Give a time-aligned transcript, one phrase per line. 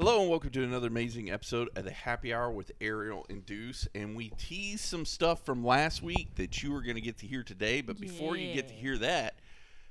[0.00, 3.88] Hello and welcome to another amazing episode of the Happy Hour with Ariel and Deuce.
[3.96, 7.26] And we teased some stuff from last week that you are going to get to
[7.26, 7.80] hear today.
[7.80, 9.40] But before you get to hear that,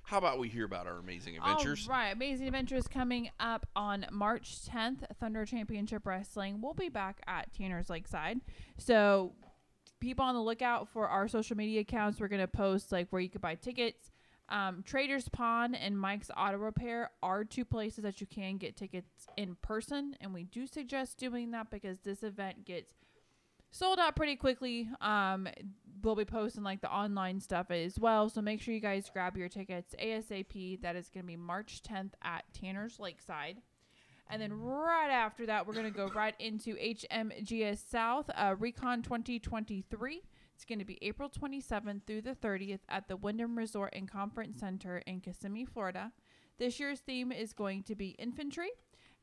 [0.03, 1.89] how about we hear about our amazing adventures?
[1.89, 4.99] All right, Amazing Adventures coming up on March 10th.
[5.19, 6.61] Thunder Championship Wrestling.
[6.61, 8.39] We'll be back at Tanner's Lakeside.
[8.77, 9.33] So,
[9.99, 12.21] people on the lookout for our social media accounts.
[12.21, 14.09] We're gonna post like where you could buy tickets.
[14.49, 19.27] Um, Traders Pond and Mike's Auto Repair are two places that you can get tickets
[19.35, 22.93] in person, and we do suggest doing that because this event gets
[23.71, 24.89] sold out pretty quickly.
[25.01, 25.47] Um,
[26.01, 28.29] we'll be posting like the online stuff as well.
[28.29, 30.81] So make sure you guys grab your tickets ASAP.
[30.81, 33.57] That is going to be March 10th at Tanner's Lakeside.
[34.29, 39.01] And then right after that, we're going to go right into HMGS South uh, Recon
[39.01, 40.21] 2023.
[40.57, 44.59] It's going to be April 27th through the 30th at the Wyndham Resort and Conference
[44.59, 46.11] Center in Kissimmee, Florida.
[46.57, 48.69] This year's theme is going to be infantry.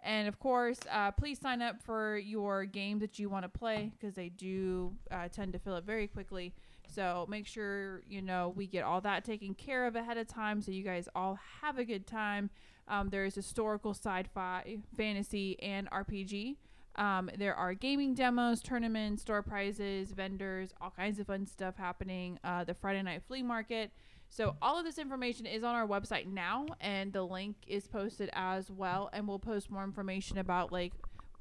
[0.01, 3.91] And of course, uh, please sign up for your game that you want to play
[3.99, 6.55] because they do uh, tend to fill up very quickly.
[6.87, 10.63] So make sure you know we get all that taken care of ahead of time
[10.63, 12.51] so you guys all have a good time.
[12.87, 16.59] Um, there is historical, sci-fi, fantasy, and RPG.
[16.97, 22.39] Um, there are gaming demos, tournaments, store prizes, vendors, all kinds of fun stuff happening.
[22.45, 23.91] Uh, the Friday night flea market.
[24.29, 28.31] So all of this information is on our website now, and the link is posted
[28.33, 29.11] as well.
[29.13, 30.93] And we'll post more information about like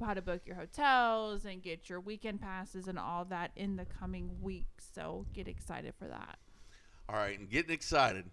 [0.04, 3.86] how to book your hotels and get your weekend passes and all that in the
[3.86, 4.88] coming weeks.
[4.94, 6.38] So get excited for that.
[7.10, 8.30] All right, and getting excited.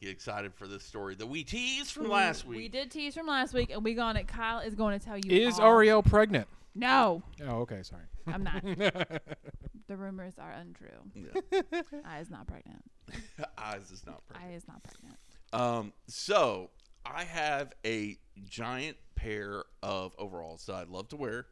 [0.00, 2.58] Get excited for this story that we teased from last week.
[2.58, 4.28] We did tease from last week, and we gone it.
[4.28, 5.30] Kyle is going to tell you.
[5.30, 5.66] Is all.
[5.72, 6.46] Ariel pregnant?
[6.76, 8.04] No, Oh, okay, sorry.
[8.28, 8.62] I'm not.
[9.88, 10.88] the rumors are untrue.
[11.14, 11.62] Yeah.
[12.04, 12.84] I is not pregnant.
[13.58, 14.52] Eyes is not pregnant.
[14.52, 15.16] I is not pregnant.
[15.52, 16.70] Um, so
[17.04, 18.16] I have a
[18.48, 21.46] giant pair of overalls that I love to wear.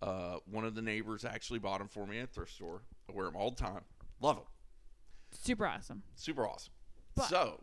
[0.00, 2.82] Uh, one of the neighbors actually bought them for me at a thrift store.
[3.08, 3.80] I wear them all the time.
[4.20, 4.44] Love them.
[5.32, 6.02] Super awesome.
[6.14, 6.72] Super awesome.
[7.16, 7.60] But- so,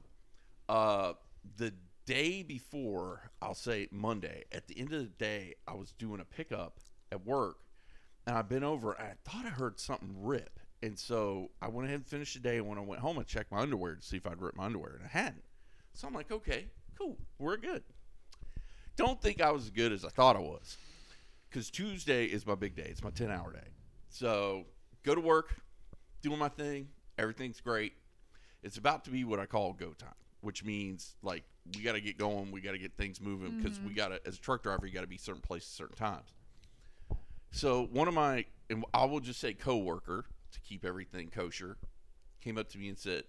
[0.69, 1.13] uh,
[1.57, 1.73] the
[2.05, 6.25] day before, I'll say Monday, at the end of the day, I was doing a
[6.25, 6.79] pickup
[7.11, 7.57] at work,
[8.25, 8.93] and I've been over.
[8.93, 12.39] And I thought I heard something rip, and so I went ahead and finished the
[12.39, 12.57] day.
[12.57, 14.65] And when I went home, I checked my underwear to see if I'd ripped my
[14.65, 15.43] underwear, and I hadn't.
[15.93, 16.67] So I'm like, okay,
[16.97, 17.83] cool, we're good.
[18.95, 20.77] Don't think I was as good as I thought I was,
[21.49, 22.87] because Tuesday is my big day.
[22.89, 23.67] It's my 10 hour day.
[24.09, 24.65] So
[25.03, 25.55] go to work,
[26.21, 26.89] doing my thing.
[27.17, 27.93] Everything's great.
[28.63, 30.09] It's about to be what I call go time,
[30.41, 31.43] which means like
[31.75, 32.51] we got to get going.
[32.51, 33.95] We got to get things moving because we mm-hmm.
[33.95, 36.33] got to, as a truck driver, you got to be certain places, certain times.
[37.51, 41.77] So one of my, and I will just say coworker to keep everything kosher,
[42.41, 43.23] came up to me and said,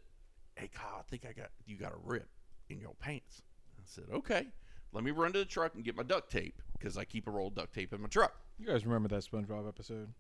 [0.57, 2.29] "Hey Kyle, I think I got you got a rip
[2.69, 3.43] in your pants."
[3.79, 4.47] I said, "Okay,
[4.93, 7.31] let me run to the truck and get my duct tape because I keep a
[7.31, 10.13] roll of duct tape in my truck." You guys remember that SpongeBob episode?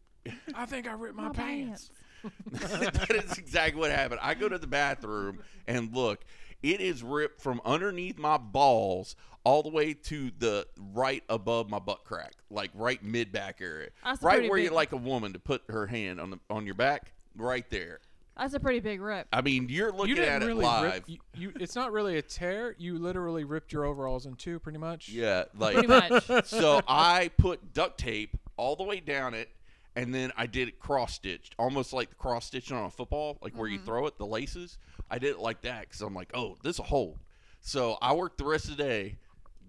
[0.54, 1.90] I think I ripped my, My pants.
[2.50, 4.20] that is exactly what happened.
[4.22, 6.20] I go to the bathroom and look.
[6.62, 9.14] It is ripped from underneath my balls
[9.44, 13.90] all the way to the right above my butt crack, like right mid back area,
[14.04, 16.38] That's right pretty where you big- like a woman to put her hand on the
[16.50, 18.00] on your back, right there.
[18.36, 19.26] That's a pretty big rip.
[19.32, 20.92] I mean, you're You looking didn't at it really live.
[20.92, 21.08] rip.
[21.08, 22.76] You, you, it's not really a tear.
[22.78, 25.08] You literally ripped your overalls in two, pretty much.
[25.08, 26.44] yeah, like Pretty like much.
[26.46, 26.80] so.
[26.86, 29.48] I put duct tape all the way down it,
[29.96, 33.38] and then I did it cross stitched, almost like the cross stitching on a football,
[33.42, 33.86] like where you mm-hmm.
[33.86, 34.78] throw it, the laces.
[35.10, 37.18] I did it like that because I'm like, oh, this will hold.
[37.60, 39.16] So I worked the rest of the day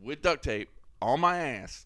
[0.02, 0.70] with duct tape
[1.02, 1.86] on my ass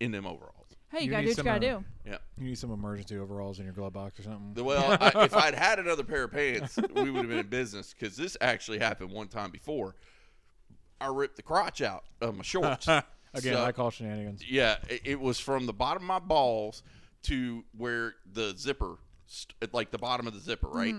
[0.00, 0.54] in them overalls.
[0.90, 1.84] Hey, you, You gotta need do what you some, gotta uh, do.
[2.06, 2.16] Yeah.
[2.38, 4.54] You need some emergency overalls in your glove box or something.
[4.54, 7.46] The- Well, I, if I'd had another pair of pants, we would have been in
[7.48, 9.94] business because this actually happened one time before.
[11.00, 12.86] I ripped the crotch out of my shorts.
[13.34, 14.48] Again, So- I call shenanigans.
[14.50, 16.82] Yeah, it, it was from the bottom of my balls
[17.24, 20.94] to where the zipper, st- like the bottom of the zipper, right?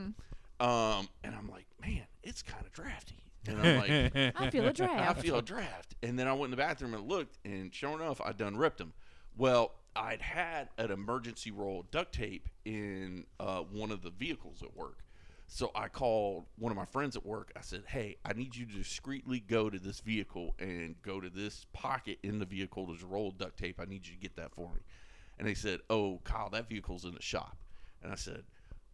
[0.60, 3.24] Um, and I'm like, man, it's kind of drafty.
[3.48, 5.18] And I'm like, I feel a draft.
[5.18, 5.96] I feel a draft.
[6.04, 8.78] And then I went in the bathroom and looked, and sure enough, I done ripped
[8.80, 8.94] them.
[9.38, 14.62] Well, I'd had an emergency roll of duct tape in uh, one of the vehicles
[14.62, 15.00] at work.
[15.48, 17.52] So I called one of my friends at work.
[17.58, 21.30] I said, "Hey, I need you to discreetly go to this vehicle and go to
[21.30, 22.86] this pocket in the vehicle.
[22.86, 23.80] There's a roll of duct tape.
[23.82, 24.82] I need you to get that for me."
[25.40, 27.58] And they said, "Oh, Kyle, that vehicle's in the shop."
[28.04, 28.44] And I said,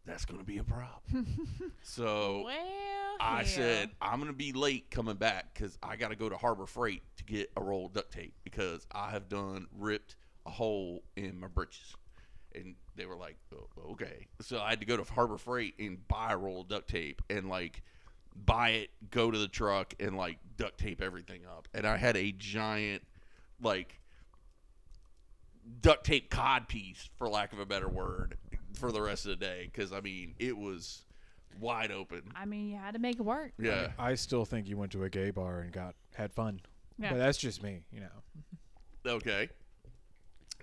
[0.05, 3.45] "That's going to be a problem." so well, I hell.
[3.45, 7.03] said I'm gonna be late coming back because I got to go to Harbor Freight
[7.17, 10.15] to get a roll of duct tape because I have done ripped
[10.45, 11.95] a hole in my britches,
[12.53, 14.27] and they were like, oh, oh, okay.
[14.41, 17.21] So I had to go to Harbor Freight and buy a roll of duct tape
[17.29, 17.81] and like
[18.45, 22.17] buy it, go to the truck and like duct tape everything up, and I had
[22.17, 23.03] a giant
[23.61, 23.99] like
[25.81, 28.37] duct tape cod piece, for lack of a better word,
[28.75, 29.69] for the rest of the day.
[29.71, 31.05] Because I mean, it was
[31.59, 32.23] wide open.
[32.35, 33.53] I mean, you had to make it work.
[33.59, 33.91] Yeah.
[33.97, 36.61] I still think you went to a gay bar and got had fun.
[36.97, 37.11] Yeah.
[37.11, 39.11] But that's just me, you know.
[39.11, 39.49] Okay.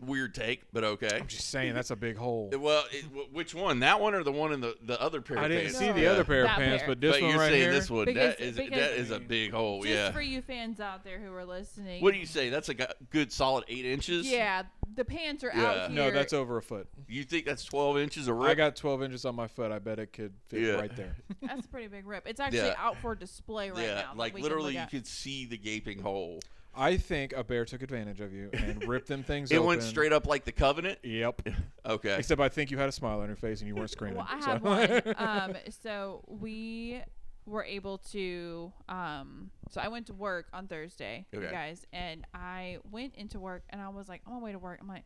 [0.01, 1.11] Weird take, but okay.
[1.21, 2.51] I'm just saying that's a big hole.
[2.59, 3.81] Well, it, wh- which one?
[3.81, 5.79] That one or the one in the, the other pair I of didn't pants?
[5.79, 6.11] see the Yeah.
[6.11, 6.89] other pair of That pants, pair.
[6.89, 7.73] but this but one you're right saying here.
[7.73, 9.83] this one Because- that is because- that is a big hole.
[9.83, 10.11] Just yeah.
[10.11, 12.03] for you fans out there who are listening.
[12.03, 12.49] What do you say?
[12.49, 14.29] That's a go- good solid eight inches.
[14.29, 14.63] Yeah,
[14.95, 15.65] the pants are Yeah.
[15.67, 16.05] out here.
[16.05, 16.89] No, that's over a foot.
[17.07, 18.51] You think that's twelve inches of rip?
[18.51, 19.71] I got 12 inches on my foot.
[19.71, 20.73] I bet it could fit Yeah.
[20.73, 21.15] right there.
[21.43, 22.27] That's a pretty big rip.
[22.27, 22.75] It's actually Yeah.
[22.79, 24.01] out for display right yeah, now.
[24.09, 24.91] that like we can literally, you at.
[24.91, 26.41] could see the gaping hole.
[26.75, 29.67] I think a bear took advantage of you and ripped them things It open.
[29.69, 30.99] went straight up like the Revenant.
[31.03, 31.49] Yep.
[31.85, 32.17] Okay.
[32.19, 34.17] Except I think you had a smile on your face and you weren't screaming.
[34.19, 35.03] Well, I so- have one.
[35.17, 37.03] um, so we
[37.45, 38.73] were able to.
[38.89, 41.51] Um, so I went to work on Thursday, you Okay.
[41.51, 44.79] guys, and I went into work, and I was like, on my way to work,
[44.81, 45.05] I'm like,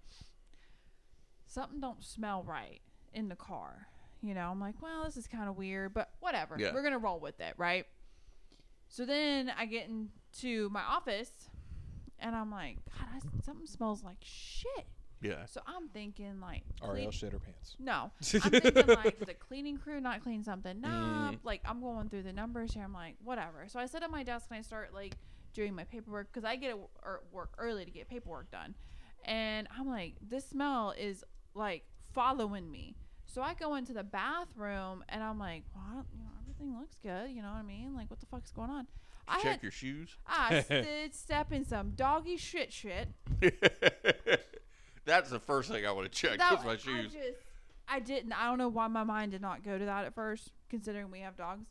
[1.46, 2.80] something don't smell right
[3.14, 3.86] in the car.
[4.22, 6.56] You know, I'm like, well, this is kind of weird, but whatever.
[6.58, 6.72] Yeah.
[6.74, 7.86] We're gonna roll with it, right?
[8.88, 11.30] So then I get into my office,
[12.20, 14.86] and I'm like, God, I, something smells like shit.
[15.20, 15.46] yeah.
[15.46, 17.76] So I'm thinking like, Ariel clean- shit her pants.
[17.78, 18.10] no,
[18.42, 20.80] I'm thinking like the cleaning crew not clean something.
[20.80, 21.38] Nah, Mhm.
[21.44, 22.84] like I'm going through the numbers here.
[22.84, 23.66] I'm like, whatever.
[23.68, 25.16] So I sit at my desk and I start like
[25.54, 28.74] doing my paperwork because I get at or work early to get paperwork done.
[29.24, 31.24] And I'm like, this smell is
[31.54, 32.94] like following me.
[33.24, 37.30] So I go into the bathroom and I'm like, well, you know, everything looks good.
[37.30, 37.94] You know what I mean?
[37.94, 38.86] Like, what the fuck's going on?
[39.28, 40.16] I Check had, your shoes.
[40.26, 43.08] I did step in some doggy shit shit.
[45.04, 46.38] That's the first thing I want to check.
[46.38, 47.12] That- Is my I shoes.
[47.12, 47.38] just,
[47.88, 48.32] I didn't.
[48.32, 51.20] I don't know why my mind did not go to that at first, considering we
[51.20, 51.66] have dogs.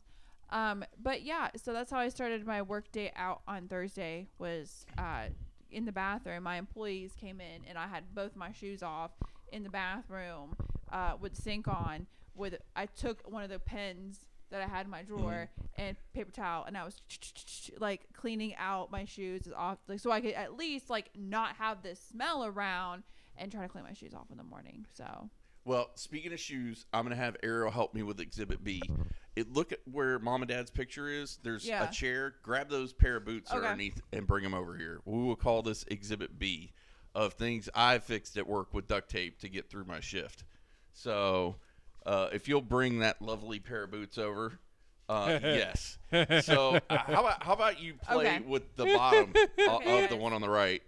[0.50, 4.28] Um, but yeah, so that's how I started my work day out on Thursday.
[4.38, 5.24] Was uh,
[5.70, 6.44] in the bathroom.
[6.44, 9.10] My employees came in, and I had both my shoes off
[9.52, 10.56] in the bathroom
[10.92, 12.06] uh, with sink on.
[12.34, 14.20] With I took one of the pens
[14.50, 15.16] that I had in my mm-hmm.
[15.16, 17.00] drawer and paper towel, and I was
[17.78, 21.56] like cleaning out my shoes is off, like so I could at least like not
[21.56, 23.02] have this smell around
[23.36, 24.86] and try to clean my shoes off in the morning.
[24.94, 25.28] So
[25.64, 28.80] Well, speaking of shoes, I'm gonna have Ariel help me with Exhibit B.
[29.34, 31.38] It look at where mom and dad's picture is.
[31.42, 31.88] There's Yeah.
[31.88, 32.36] a chair.
[32.42, 33.58] Grab those pair of boots Okay.
[33.66, 35.00] underneath and bring them over here.
[35.04, 36.72] We will call this Exhibit B
[37.14, 40.44] of things I fixed at work with duct tape to get through my shift.
[40.92, 41.56] So,
[42.06, 44.58] uh, if you'll bring that lovely pair of boots over,
[45.08, 45.98] uh, yes.
[46.42, 48.40] So, uh, how about how about you play Okay.
[48.46, 49.34] with the bottom
[49.68, 50.82] o- of the one on the right?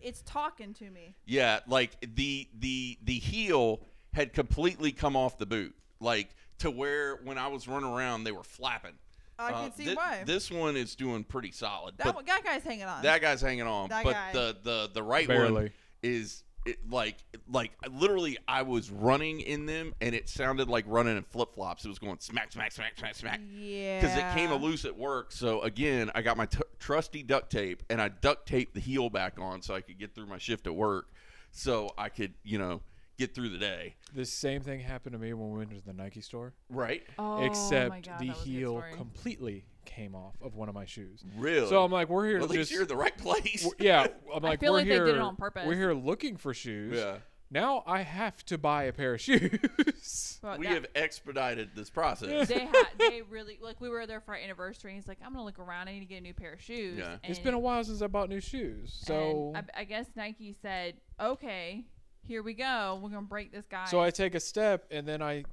[0.00, 1.14] it's talking to me.
[1.26, 3.80] Yeah, like the the the heel
[4.14, 8.32] had completely come off the boot, like to where when I was running around, they
[8.32, 8.94] were flapping.
[9.38, 10.22] I Uh, can see thi- why.
[10.26, 13.02] This one is doing pretty solid, that but one, that guy's hanging on.
[13.02, 13.88] that guy's hanging on.
[13.88, 14.32] That but guy.
[14.32, 15.72] the the the right one Barely.
[16.02, 17.16] is it, like
[17.50, 21.84] like literally, I was running in them, and it sounded like running in flip flops.
[21.84, 24.00] It was going smack smack smack smack smack yeah.
[24.00, 25.32] because it came loose at work.
[25.32, 29.10] So again, I got my t- trusty duct tape and I duct taped the heel
[29.10, 31.08] back on so I could get through my shift at work,
[31.50, 32.82] so I could you know
[33.18, 33.96] get through the day.
[34.14, 37.02] The same thing happened to me when we went to the Nike store, Right?
[37.18, 38.92] Oh except my God, the that was a good heel story.
[38.94, 41.24] completely came off of one of my shoes.
[41.36, 41.68] Really?
[41.68, 43.64] So I'm like, we're here Well, at to least you're in the right place.
[43.64, 44.06] we're- yeah.
[44.32, 45.06] I'm like, feel we're like they here.
[45.06, 45.64] did it on purpose.
[45.66, 46.96] We're here looking for shoes.
[46.96, 47.16] yeah.
[47.50, 50.38] Now I have to buy a pair of shoes.
[50.42, 52.46] But We that- have expedited this process.
[52.48, 54.94] they had they really like we were there for our anniversary.
[54.94, 55.88] He's like, I'm gonna look around.
[55.88, 56.98] I need to get a new pair of shoes.
[56.98, 57.16] Yeah.
[57.24, 60.54] it's And- been a while since I bought new shoes, so I, I guess Nike
[60.60, 61.86] said, okay,
[62.22, 63.00] here we go.
[63.02, 63.86] We're gonna break this guy.
[63.86, 65.44] so I take a step and then I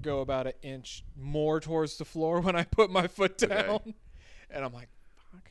[0.00, 3.62] go about an inch more towards the floor when I put my foot Okay.
[3.66, 3.94] down,
[4.50, 4.88] and I'm like,
[5.32, 5.50] fuck.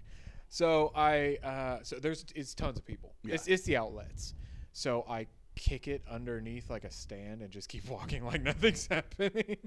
[0.50, 3.14] So I uh, so there's it's tons of people.
[3.24, 3.36] Yeah.
[3.36, 4.34] It's it's the outlets.
[4.74, 9.58] So I kick it underneath like a stand and just keep walking like nothing's happening.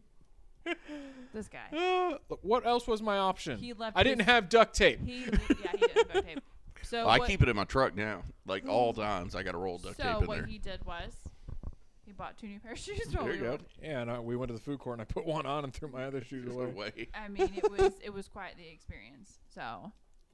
[1.32, 1.76] this guy.
[1.76, 3.58] Uh, look, what else was my option?
[3.58, 5.00] He left I didn't have duct tape.
[5.04, 6.40] He yeah he did duct tape.
[6.82, 8.22] So I keep it in my truck now.
[8.46, 10.36] Like all times, I got a roll duct so tape in there.
[10.36, 11.14] So what he did was
[12.06, 13.00] he bought two new pair of shoes.
[13.10, 13.64] There we you were- go.
[13.82, 15.72] Yeah, and I, we went to the food court and I put one on and
[15.72, 17.08] threw my other shoes There's away.
[17.14, 19.38] I mean, it was it was quite the experience.
[19.54, 19.92] So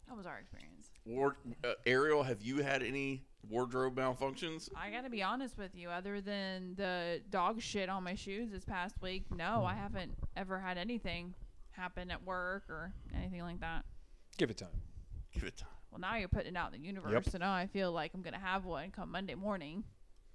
[0.09, 0.91] that was our experience.
[1.07, 4.69] Ward, uh, Ariel, have you had any wardrobe malfunctions?
[4.77, 5.89] I gotta be honest with you.
[5.89, 10.59] Other than the dog shit on my shoes this past week, no, I haven't ever
[10.59, 11.35] had anything
[11.71, 13.85] happen at work or anything like that.
[14.37, 14.69] Give it time.
[15.33, 15.69] Give it time.
[15.91, 18.23] Well, now you're putting it out in the universe, so now I feel like I'm
[18.23, 19.85] gonna have one come Monday morning.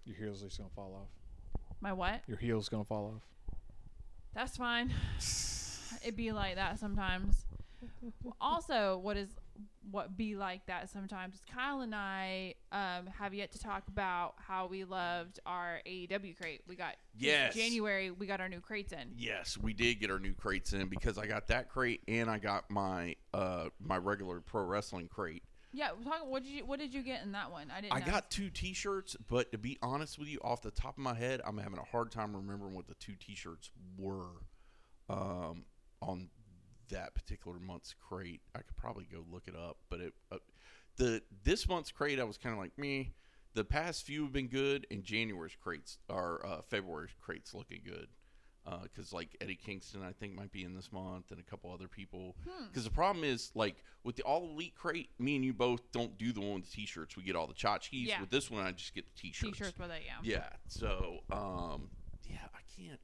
[0.04, 1.10] Your heels are just gonna fall off.
[1.86, 2.22] My what?
[2.26, 3.22] Your heels gonna fall off.
[4.34, 4.92] That's fine.
[6.02, 7.46] It'd be like that sometimes.
[8.42, 9.30] Also, what is
[9.92, 11.40] what be like that sometimes.
[11.54, 16.62] Kyle and I um, have yet to talk about how we loved our AEW crate.
[16.68, 17.54] We got this Yes.
[17.54, 18.10] January.
[18.10, 19.12] We got our new crates in.
[19.16, 22.40] Yes, we did get our new crates in because I got that crate and I
[22.40, 25.44] got my uh my regular pro wrestling crate.
[25.76, 26.26] Yeah, we're.
[26.26, 27.70] What did you What did you get in that one?
[27.70, 27.94] I didn't.
[27.94, 28.06] I know.
[28.06, 31.42] got two T-shirts, but to be honest with you, off the top of my head,
[31.46, 34.30] I'm having a hard time remembering what the two T-shirts were
[35.10, 35.66] um,
[36.02, 36.30] on
[36.90, 38.42] that particular month's crate.
[38.56, 40.38] I could probably go look it up, but it uh,
[40.96, 43.14] the this month's crate I was kind of like me.
[43.54, 48.08] The past few have been good, and January's crates are uh, February's crates looking good.
[48.84, 51.88] Because like Eddie Kingston, I think might be in this month, and a couple other
[51.88, 52.36] people.
[52.48, 52.66] Hmm.
[52.68, 56.18] Because the problem is, like with the All Elite crate, me and you both don't
[56.18, 57.16] do the one with the T-shirts.
[57.16, 57.90] We get all the tchotchkes.
[57.92, 58.22] Yeah.
[58.22, 59.58] With this one, I just get the T-shirts.
[59.58, 60.02] T-shirts with it.
[60.06, 60.38] Yeah.
[60.38, 60.50] Yeah.
[60.68, 61.90] So, um,
[62.24, 63.00] yeah, I can't.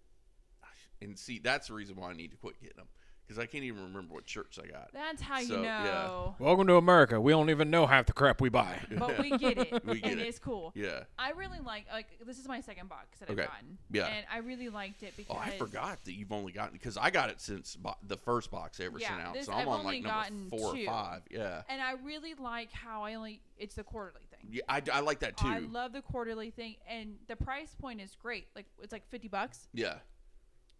[1.03, 2.87] And see, that's the reason why I need to quit getting them
[3.31, 4.89] because I can't even remember what shirts I got.
[4.93, 5.83] That's how So, you yeah.
[5.85, 6.35] know.
[6.37, 7.19] Welcome to America.
[7.21, 8.77] We don't even know half the crap we buy.
[8.97, 10.27] But we get it, We get and it.
[10.27, 10.73] it's cool.
[10.75, 11.03] Yeah.
[11.17, 13.43] I really like like this is my second box that Okay.
[13.43, 13.77] I've gotten.
[13.89, 14.07] Yeah.
[14.07, 17.09] And I really liked it because Oh, I forgot that you've only gotten because I
[17.09, 19.33] got it since bo- the first box they ever Yeah, sent out.
[19.33, 20.81] this- so I'm I've on only like number gotten four two.
[20.81, 21.21] or five.
[21.31, 21.61] Yeah.
[21.69, 24.49] And I really like how I only it's the quarterly thing.
[24.51, 25.47] Yeah, I, I like that too.
[25.47, 28.47] I love the quarterly thing and the price point is great.
[28.57, 29.69] Like it's like 50 bucks.
[29.73, 29.95] yeah.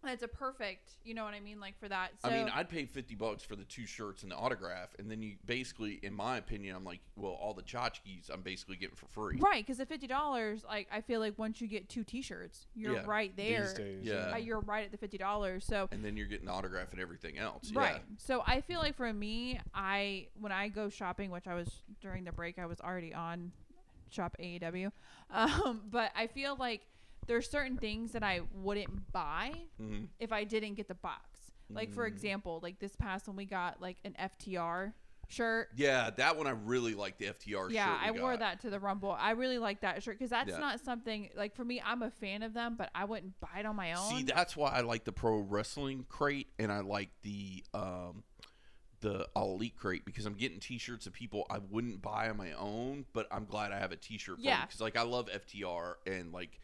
[0.02, 2.10] And it's a perfect, you know what I mean, like for that.
[2.24, 5.08] So I mean, I'd pay fifty bucks for the two shirts and the autograph, and
[5.08, 8.96] then you basically, in my opinion, I'm like, well, all the tchotchkes I'm basically getting
[8.96, 9.38] for free.
[9.38, 13.04] right, cuz the $50 like I feel like once you get two t-shirts, you're Yeah.
[13.06, 13.62] right there.
[13.62, 14.04] These days.
[14.06, 14.32] Yeah.
[14.32, 15.62] Uh, you're right at the $50.
[15.62, 17.70] So And then you're getting the autograph and everything else.
[17.72, 18.02] Right.
[18.18, 22.24] So I feel like for me, I when I go shopping, which I was during
[22.24, 23.52] the break, I was already on
[24.10, 24.90] shop AEW,
[25.30, 26.82] um, but I feel like
[27.26, 29.86] there's certain things that I wouldn't buy Yeah.
[29.86, 31.52] hmm if I didn't get the box.
[31.70, 32.08] Like for Mm.
[32.12, 34.92] example, like this past one we got like an FTR
[35.28, 35.68] shirt.
[35.74, 39.12] Yeah, that one I really like the FTR Yeah, I wore that to the Rumble.
[39.18, 40.58] I really like that shirt because that's Yeah.
[40.58, 41.80] not something like for me.
[41.82, 44.10] I'm a fan of them, but I wouldn't buy it on my own.
[44.18, 48.24] See, that's why I like the pro wrestling crate and I like the um
[49.00, 53.06] the Elite crate because I'm getting T-shirts of people I wouldn't buy on my own,
[53.14, 54.38] but I'm glad I have a T-shirt.
[54.40, 54.64] Yeah.
[54.66, 56.58] Because like I love FTR and like.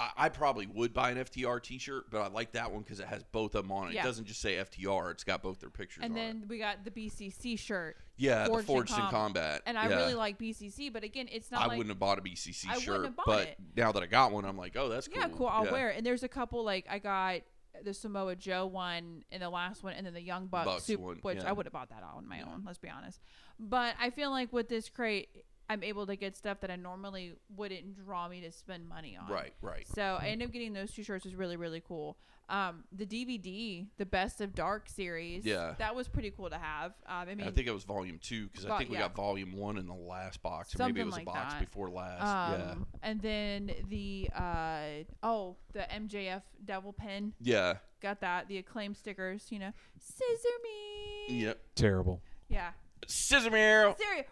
[0.00, 3.06] I, I probably would buy an FTR T-shirt, but I like that one because it
[3.06, 3.94] has both of them on it.
[3.94, 4.00] Yeah.
[4.00, 6.48] It doesn't just say FTR; it's got both their pictures and on then it.
[6.48, 9.96] we got the BCC shirt, Yeah, Forged the Forged in, Com- Combat, and I yeah.
[9.96, 10.92] really like BCC.
[10.92, 13.56] But again, it's not I like wouldn't have bought a BCC I shirt, but it.
[13.76, 15.18] now that I got one, I'm like, oh, that's cool.
[15.20, 15.46] Yeah, cool.
[15.46, 15.72] I'll Yeah.
[15.72, 15.98] wear it.
[15.98, 17.40] And there's a couple like I got
[17.84, 21.00] the Samoa Joe one in the last one, and then the Young Bucks, Bucks soup,
[21.00, 21.48] one, which yeah.
[21.48, 22.46] I would have bought that on my Yeah.
[22.52, 22.62] own.
[22.66, 23.20] Let's be honest.
[23.58, 25.28] But I feel like with this crate,
[25.70, 29.30] I'm able to get stuff that I normally wouldn't draw me to spend money on.
[29.30, 29.86] Right, right.
[29.94, 31.24] So I ended up getting those two shirts.
[31.24, 32.18] was really really cool.
[32.48, 35.46] Um, the DVD, the Best of Dark series.
[35.46, 35.74] Yeah.
[35.78, 36.94] that was pretty cool to have.
[37.06, 39.02] Um, I mean, I think it was volume two because I think we yeah.
[39.02, 41.54] got volume one in the last box, or maybe it Something was like a box
[41.54, 41.60] that.
[41.60, 42.66] before last.
[42.72, 47.32] um, and then the uh, oh, the MJF Devil Pin.
[47.40, 51.60] yeah, got that the acclaim stickers you know scissor me yep.
[51.76, 52.20] Terrible.
[52.48, 52.70] yeah
[53.06, 54.26] Scissor Meryl, Scissor-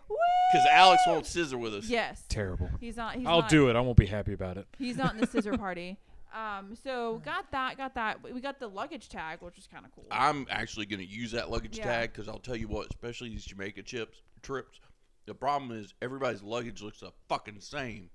[0.52, 1.88] because Alex won't scissor with us.
[1.88, 2.70] yes Terrible.
[2.80, 3.76] he's not he's I'll not, do it.
[3.76, 4.66] I won't be happy about it.
[4.78, 5.96] he's not in the scissor party
[6.34, 9.92] um so got that got that we got the luggage tag which was kind of
[9.92, 11.84] cool I'm actually going to use that luggage Yeah.
[11.84, 14.78] tag because I'll tell you what, especially these Jamaica chips trips.
[15.26, 18.10] The problem is everybody's luggage looks the fucking same.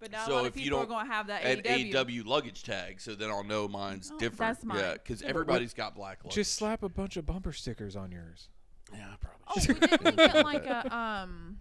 [0.00, 1.44] but now a so lot of if you people are don't- going to have that
[1.44, 1.92] An AEW.
[1.94, 4.38] AEW luggage tag, so then I'll know mine's Oh, different.
[4.54, 4.78] that's mine.
[4.78, 6.34] Yeah, because everybody's got black luggage.
[6.34, 8.48] Just slap a bunch of bumper stickers on yours.
[8.92, 9.74] Yeah, probably.
[9.74, 11.56] oh we didn't get like a um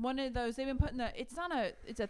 [0.00, 2.08] one of those they've been putting the it's not a it's a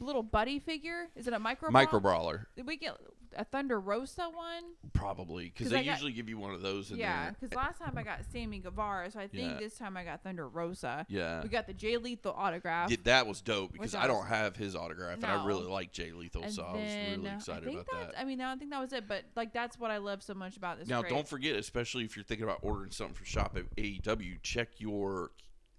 [0.00, 1.08] little buddy figure.
[1.16, 2.96] Is it a micro Micro bra- brawler, did we get
[3.38, 6.98] a thunder rosa one probably, because they got- usually give you one of those in
[6.98, 9.58] Yeah, because last time I got Sammy Guevara, so I think Yeah.
[9.58, 11.04] this time I got Thunder Rosa.
[11.08, 11.42] Yeah.
[11.42, 12.90] We got the Jay Lethal autograph.
[12.90, 15.92] Yeah, that was dope because I I don't have his autograph, and I really like
[15.92, 18.18] Jay Lethal, and so I was then really excited about that.
[18.18, 20.34] I mean, I don't think that was it, but like that's what I love so
[20.34, 20.88] much about this.
[20.88, 24.68] Now, don't forget, especially if you're thinking about ordering something for Shop at AEW, check
[24.78, 25.32] your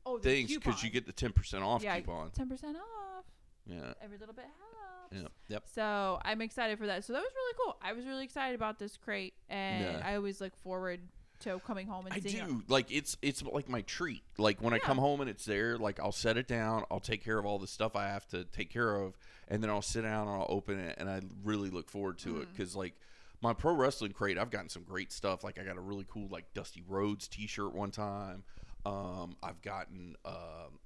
[0.06, 2.32] oh, things because you get the ten percent off yeah, coupon.
[2.32, 3.26] ten percent off.
[3.66, 4.67] Yeah, Every little bit helps.
[5.12, 5.64] Yeah, yep.
[5.74, 7.04] So I'm excited for that.
[7.04, 7.78] So that was really cool.
[7.82, 10.02] I was really excited about this crate, and Yeah.
[10.04, 11.00] I always look forward
[11.42, 12.48] to coming home and I seeing it.
[12.48, 14.24] do like it's it's like my treat.
[14.40, 17.24] Like when I come home and it's there, like I'll set it down, I'll take
[17.24, 19.16] care of all the stuff I have to take care of,
[19.48, 22.34] and then I'll sit down and I'll open it, and I really look forward to
[22.34, 22.42] Mm.
[22.42, 22.96] it because like
[23.40, 25.44] my pro wrestling crate, I've gotten some great stuff.
[25.44, 28.44] Like I got a really cool like Dusty Rhodes T-shirt one time.
[28.84, 30.80] Um, I've gotten um,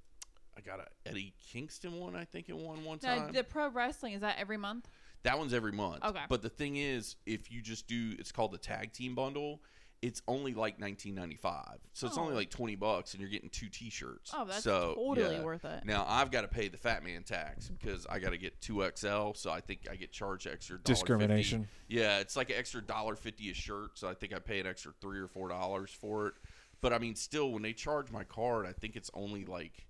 [0.56, 3.32] I got a Eddie Kingston one, I think, in one one Now, time.
[3.32, 4.88] the pro wrestling is that every month?
[5.22, 6.04] That one's every month.
[6.04, 6.24] Okay.
[6.28, 9.60] But the thing is, if you just do, it's called the tag team bundle,
[10.02, 11.78] it's only like 1995.
[11.92, 12.36] So it's only Oh.
[12.36, 14.32] like 20 bucks and you're getting two t-shirts.
[14.34, 15.42] Oh, that's so, totally yeah.
[15.42, 15.84] worth it.
[15.84, 19.36] Now I've got to pay the fat man tax because I got to get 2XL,
[19.36, 20.82] so I think I get charged extra $1.50.
[20.84, 21.68] Discrimination.
[21.88, 24.66] Yeah, it's like an extra dollar fifty a shirt, so I think I pay an
[24.66, 26.34] extra three or four dollars for it.
[26.80, 29.86] But I mean, still, when they charge my card, I think it's only like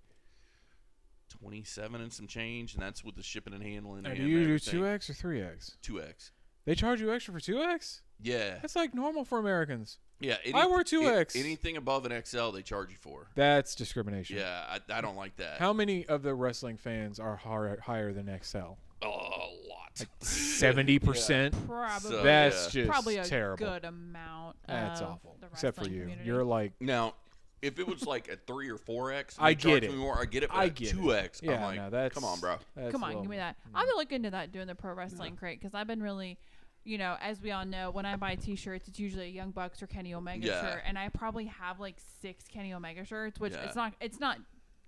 [1.33, 4.03] twenty seven and some change, and that's with the shipping and handling.
[4.03, 5.77] Now, do you do two X or three X?
[5.83, 6.31] Two X.
[6.65, 8.03] They charge you extra for two X?
[8.21, 9.99] Yeah, That's like normal for Americans.
[10.21, 10.37] yeah.
[10.55, 11.35] I wear 2X.
[11.35, 13.27] a- anything above an XL, they charge you for.
[13.35, 14.37] That's discrimination.
[14.37, 15.59] Yeah, I, I don't like that.
[15.59, 18.59] How many of the wrestling fans are higher, higher than XL?
[19.03, 20.07] A lot.
[20.21, 21.55] Seventy percent.
[21.67, 22.11] Probably.
[22.11, 22.83] So, That's yeah.
[22.83, 23.67] just probably a terrible.
[23.67, 24.57] good amount.
[24.69, 25.37] That's of awful.
[25.41, 26.03] the Except for you.
[26.03, 26.25] community.
[26.27, 27.15] You're like Now,
[27.63, 29.95] if it was like a three or four X, I get it.
[29.97, 30.51] More, I get it.
[30.51, 31.15] But I at get two.
[31.15, 32.57] X, Yeah, I'm like, no, that's come on, bro.
[32.77, 33.57] that's Come a on, give me little- that.
[33.69, 33.71] Mm.
[33.77, 36.39] I've been looking into that doing the pro wrestling crate because I've been really,
[36.85, 39.81] you know, as we all know, when I buy T-shirts, it's usually a Young Bucks
[39.83, 40.61] or Kenny Omega Yeah.
[40.61, 43.65] shirt, and I probably have like six Kenny Omega shirts, which Yeah.
[43.65, 44.39] it's not it's not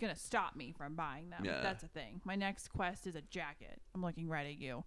[0.01, 1.45] gonna stop me from buying them.
[1.45, 1.61] Yeah.
[1.63, 2.21] That's a thing.
[2.25, 3.81] My next quest is a jacket.
[3.95, 4.85] I'm looking right at you,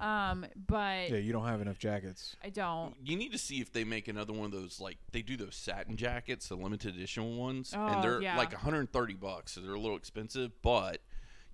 [0.00, 2.36] um, but Yeah, you don't have enough jackets.
[2.42, 2.94] I don't.
[3.04, 5.54] You need to see if they make another one of those like they do those
[5.56, 8.36] satin jackets, the limited edition ones, Oh, and they're yeah.
[8.36, 10.52] like 130 bucks, so they're a little expensive.
[10.62, 11.00] But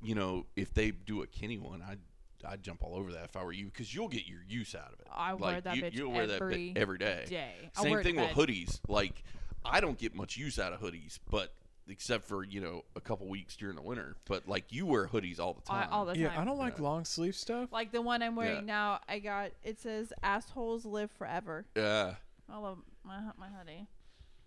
[0.02, 2.00] you know, if they do a Kenny one, I'd
[2.46, 4.92] I'd jump all over that if I were you because you'll get your use out
[4.92, 5.06] of it.
[5.10, 7.24] I wear that you, bitch You'll wear that every bit every day.
[7.28, 7.52] day.
[7.76, 8.36] I'll Same it to thing with bed.
[8.36, 8.80] hoodies.
[8.88, 9.22] Like
[9.64, 11.54] I don't get much use out of hoodies, but
[11.88, 14.17] except for you know a couple weeks during the winter.
[14.26, 15.88] But like you wear hoodies all the time.
[15.91, 16.23] all the time.
[16.23, 16.85] Yeah, I don't like Yeah.
[16.85, 17.73] long sleeve stuff.
[17.73, 18.75] like the one I'm wearing Yeah.
[18.75, 19.00] now.
[19.09, 22.14] I got it says "assholes live forever." yeah.
[22.49, 23.87] I love my my hoodie.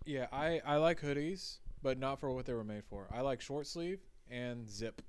[0.04, 3.06] Yeah, I I like hoodies, but not for what they were made for.
[3.12, 5.02] I like short sleeve and zip.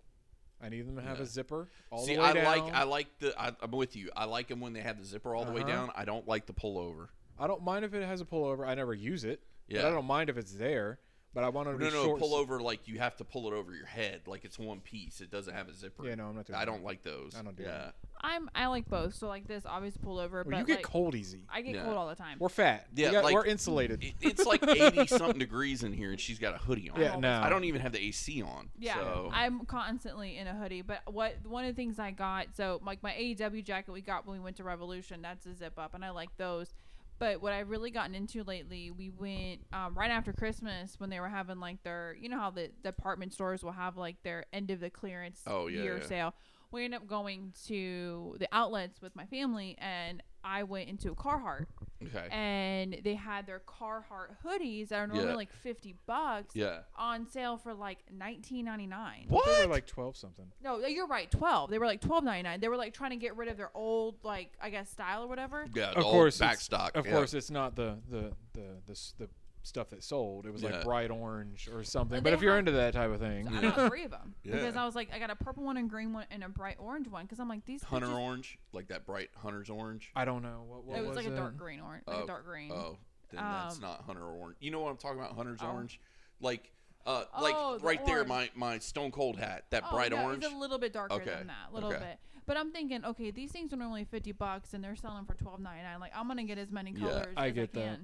[0.61, 1.23] I need them to have Yeah.
[1.23, 2.45] a zipper all See, the way I down.
[2.45, 4.09] like I like the I, I'm with you.
[4.15, 5.69] I like them when they have the zipper all the way Uh-huh.
[5.71, 5.91] down.
[5.95, 7.09] I don't like the pullover.
[7.37, 8.67] I don't mind if it has a pullover.
[8.67, 9.41] I never use it.
[9.69, 9.83] Yeah.
[9.83, 10.99] But I don't mind if it's there.
[11.31, 12.21] But I want to No, be no, short.
[12.21, 15.21] pullover like you have to pull it over your head, like it's one piece.
[15.21, 16.07] It doesn't have a zipper.
[16.07, 16.71] Yeah, no, I'm not doing I that.
[16.71, 17.35] don't like those.
[17.37, 17.69] I don't do yeah.
[17.69, 17.95] that.
[18.21, 19.13] I'm I like both.
[19.13, 21.43] So like this, obviously pull over, Well, but you get like, cold easy.
[21.53, 21.83] I get Yeah.
[21.83, 22.37] cold all the time.
[22.39, 22.87] We're fat.
[22.95, 24.03] Yeah, We got- like- we're insulated.
[24.03, 26.99] It, it's like 80 something degrees in here, and she's got a hoodie on.
[26.99, 27.39] yeah, no.
[27.41, 28.69] I don't even have the AC on.
[28.79, 29.29] Yeah, So.
[29.31, 30.81] I'm constantly in a hoodie.
[30.81, 34.25] But what one of the things I got, so like my AEW jacket we got
[34.25, 36.73] when we went to Revolution, that's a zip up, and I like those.
[37.19, 41.19] But what I've really gotten into lately, we went um, right after Christmas when they
[41.19, 44.71] were having like their, you know how the department stores will have like their end
[44.71, 46.07] of the clearance Oh, yeah, year yeah.
[46.07, 46.33] sale.
[46.71, 51.15] We ended up going to the outlets with my family, and I went into a
[51.15, 51.65] Carhartt,
[52.03, 52.27] okay.
[52.31, 55.35] and they had their Carhartt hoodies that are normally Yeah.
[55.35, 56.79] like fifty bucks yeah.
[56.95, 59.27] on sale for like nineteen ninety nine.
[59.29, 60.45] They were like twelve something.
[60.63, 61.29] No, you're right.
[61.29, 61.69] Twelve.
[61.69, 62.59] They were like twelve ninety nine.
[62.61, 65.27] They were like trying to get rid of their old, like I guess, style or
[65.27, 65.65] whatever.
[65.75, 65.91] yeah.
[65.91, 66.95] Of old course, back it's- stock.
[66.95, 67.11] Of yeah.
[67.13, 69.27] course, it's not the the the the, s- the
[69.63, 70.45] stuff that sold.
[70.45, 70.71] It was Yeah.
[70.71, 72.17] like bright orange or something.
[72.19, 74.35] But But if you're have- into that type of thing, I got three of them
[74.43, 76.77] because I was like, I got a purple one, and green one, and a bright
[76.79, 77.25] orange one.
[77.25, 80.11] Because I'm like, these Hunter bitches- orange, like that bright hunter's orange.
[80.15, 81.35] I don't know what, what It was, like a it?
[81.35, 82.71] dark green orange, like Oh, a dark green.
[82.71, 82.97] Oh,
[83.31, 84.57] then that's Um, not hunter orange.
[84.59, 85.35] You know what I'm talking about?
[85.35, 85.71] Hunter's Oh.
[85.71, 85.99] orange,
[86.39, 86.71] like,
[87.05, 90.23] uh, like Oh, the right there, my my Stone Cold hat, that Oh, bright no,
[90.23, 90.43] orange.
[90.43, 91.99] It's a little bit darker Okay, than that, a little okay.
[91.99, 92.19] bit.
[92.45, 95.59] But I'm thinking, okay, these things are normally fifty bucks, and they're selling for twelve
[95.59, 95.99] ninety nine.
[95.99, 97.99] Like I'm gonna get as many Yeah, colors I as get I that.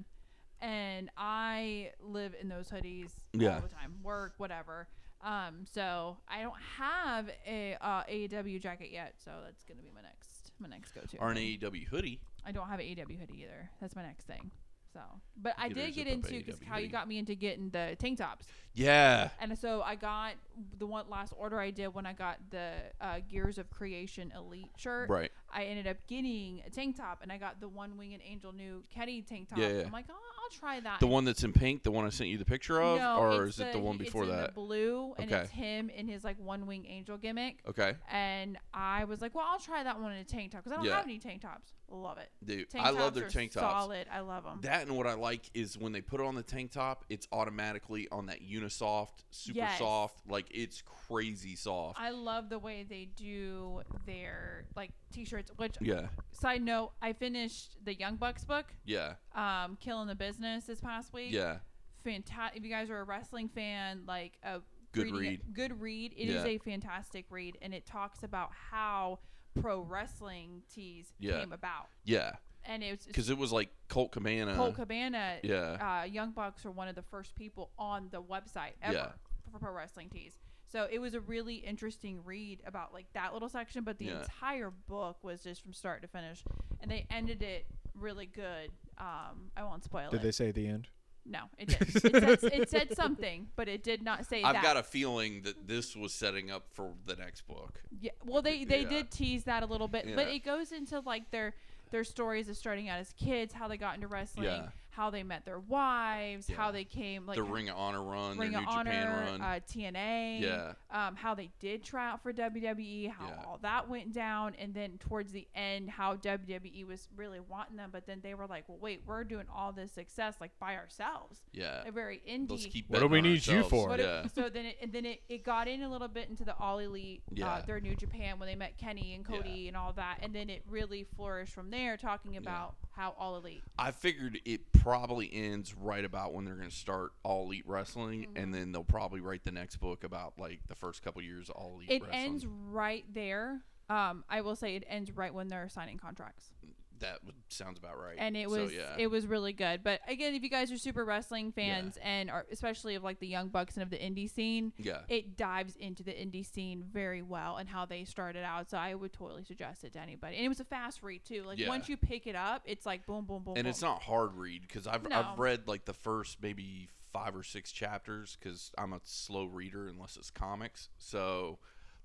[0.60, 3.56] And I live in those hoodies Yeah.
[3.56, 4.88] all the time, work, whatever.
[5.22, 10.02] Um, so I don't have a uh, AEW jacket yet, so that's gonna be my
[10.02, 11.16] next my next go to.
[11.18, 12.20] or an AEW hoodie.
[12.44, 13.70] I don't have an AEW hoodie either.
[13.80, 14.50] That's my next thing.
[14.92, 15.00] So,
[15.36, 18.46] but I did get into because how you got me into getting the tank tops.
[18.72, 19.28] Yeah.
[19.40, 20.34] And so I got
[20.78, 24.70] the one last order I did when I got the uh, Gears of Creation Elite
[24.78, 25.10] shirt.
[25.10, 25.30] Right.
[25.56, 28.82] I ended up getting a tank top, and I got the One Winged Angel new
[28.94, 29.58] Kenny tank top.
[29.58, 29.82] Yeah, yeah.
[29.86, 31.00] I'm like, oh, I'll try that.
[31.00, 33.46] The one that's in pink, the one I sent you the picture of, no, or
[33.46, 34.48] is it the one it's before that?
[34.48, 35.40] The blue, and Okay.
[35.42, 37.60] it's him in his like One Wing Angel gimmick.
[37.66, 40.72] Okay, And I was like, well, I'll try that one in a tank top because
[40.72, 40.96] I don't Yeah.
[40.96, 41.72] have any tank tops.
[41.88, 42.30] Love it.
[42.44, 43.72] dude, Tank I love their tank tops.
[43.84, 44.08] Solid.
[44.12, 44.58] I love them.
[44.62, 47.28] That and what I like is when they put it on the tank top, it's
[47.32, 49.78] automatically on that Unisoft, super Yes.
[49.78, 51.98] soft, like it's crazy soft.
[52.00, 55.50] I love the way they do their like t-shirts.
[55.56, 60.64] Which yeah, side note, I finished the Young Bucks book, yeah, um, Killing the Business
[60.64, 61.32] this past week.
[61.32, 61.58] yeah.
[62.04, 62.58] Fantastic.
[62.58, 64.60] If you guys are a wrestling fan, like a
[64.92, 65.40] Good it- read.
[65.52, 66.12] good read.
[66.16, 66.50] It is Yeah.
[66.50, 69.18] a fantastic read, and it talks about how
[69.60, 71.40] pro wrestling tees Yeah.
[71.40, 71.88] came about.
[72.04, 74.54] Yeah, And it was because it was like Colt Cabana.
[74.54, 75.38] Colt Cabana.
[75.42, 79.12] yeah, uh, Young Bucks are one of the first people on the website ever Yeah.
[79.50, 80.36] for pro wrestling tees.
[80.70, 84.20] So it was a really interesting read about like that little section, but the Yeah.
[84.20, 86.42] entire book was just from start to finish,
[86.80, 88.70] and they ended it really good.
[88.98, 90.22] Um, I won't spoil Did it.
[90.22, 90.88] Did they say the end?
[91.28, 91.82] no, it did.
[91.82, 94.62] it, said, it said something, but it did not say I've that.
[94.62, 97.80] got a feeling that this was setting up for the next book.
[98.00, 98.88] Yeah, well, they they Yeah.
[98.88, 101.54] did tease that a little bit, but it goes into like their
[101.90, 104.68] their stories of starting out as kids, how they got into wrestling, Yeah.
[104.96, 108.52] How they met their wives, how they came like the Ring of Honor run, Ring
[108.52, 109.40] their of New Honor, Japan run.
[109.42, 110.72] uh, TNA, Yeah.
[110.90, 113.44] um, how they did try out for WWE, how Yeah.
[113.46, 117.90] all that went down, and then towards the end, how WWE was really wanting them,
[117.92, 121.42] but then they were like, well, wait, we're doing all this success like by ourselves,
[121.52, 121.82] yeah.
[121.86, 122.50] a very indie.
[122.52, 123.88] Let's keep What do we betting on need you for?
[123.88, 124.26] What if- yeah.
[124.34, 126.78] so then it, and then it, it got in a little bit into the all
[126.78, 127.52] elite, Yeah.
[127.52, 129.36] uh, their New Japan when they met Kenny and Yeah.
[129.36, 133.36] Cody and all that, and then it really flourished from there, talking about how all
[133.36, 133.62] elite.
[133.78, 138.22] I figured it probably ends right about when they're going to start All Elite Wrestling,
[138.22, 138.36] Mm-hmm.
[138.36, 141.56] and then they'll probably write the next book about like the first couple years of
[141.56, 142.20] All Elite It Wrestling.
[142.24, 143.62] ends right there.
[143.88, 146.52] Um, I will say it ends right when they're signing contracts.
[147.00, 148.16] That sounds about right.
[148.18, 148.94] and it So, was yeah.
[148.98, 149.82] it was really good.
[149.82, 153.26] But again, if you guys are super wrestling fans and are especially of like the
[153.26, 155.00] young bucks and of the indie scene, yeah.
[155.08, 158.70] it dives into the indie scene very well and how they started out.
[158.70, 160.36] So I would totally suggest it to anybody.
[160.36, 161.42] And it was a fast read too.
[161.44, 161.68] Like Yeah.
[161.68, 163.70] once you pick it up, it's like boom, boom, boom, and boom.
[163.70, 165.16] it's not hard read because I've No.
[165.16, 169.88] I've read like the first maybe five or six chapters because I'm a slow reader
[169.88, 170.88] unless it's comics.
[170.98, 171.58] So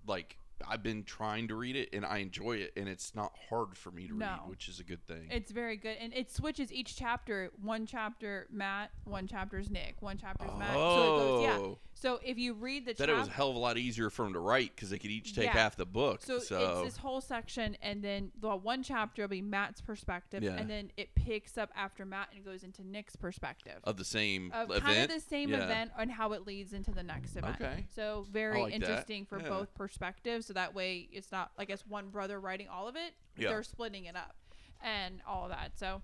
[0.08, 3.76] like I've been trying to read it and I enjoy it and it's not hard
[3.78, 4.26] for me to No.
[4.26, 5.28] read, which is a good thing.
[5.30, 7.52] It's very good, and it switches each chapter.
[7.62, 10.74] One chapter Matt, one chapter's Nick, one chapter's Matt.
[10.74, 11.58] So it goes, yeah.
[11.58, 11.80] Oh.
[12.02, 14.24] So if you read the That it was a hell of a lot easier for
[14.24, 15.52] them to write because they could each take Yeah.
[15.52, 16.24] half the book.
[16.24, 20.42] So, So, it's this whole section, and then the one chapter will be Matt's perspective,
[20.42, 20.56] Yeah.
[20.56, 24.52] and then it picks up after Matt and goes into Nick's perspective of the same
[24.52, 24.84] of event.
[24.84, 25.64] kind of the same Yeah.
[25.64, 27.62] event and how it leads into the next event.
[27.62, 27.86] Okay.
[27.94, 28.76] So very like that.
[28.82, 29.50] interesting for Yeah.
[29.50, 30.48] both perspectives.
[30.48, 33.14] So that way it's not I guess one brother writing all of it.
[33.38, 33.50] Yeah.
[33.50, 34.36] They're splitting it up
[34.82, 35.78] and all of that.
[35.78, 36.02] So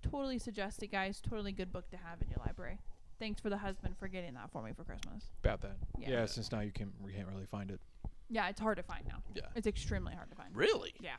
[0.00, 1.20] totally suggest it, guys.
[1.20, 2.78] Totally good book to have in your library.
[3.18, 5.24] Thanks for the husband for getting that for me for Christmas.
[5.42, 5.76] About that.
[5.98, 6.10] Yeah.
[6.10, 6.26] Yeah.
[6.26, 7.80] since now you can we can't really find it.
[8.28, 9.22] Yeah, it's hard to find now.
[9.34, 9.42] Yeah.
[9.54, 10.54] It's extremely hard to find.
[10.54, 10.92] Really?
[11.00, 11.16] Yeah.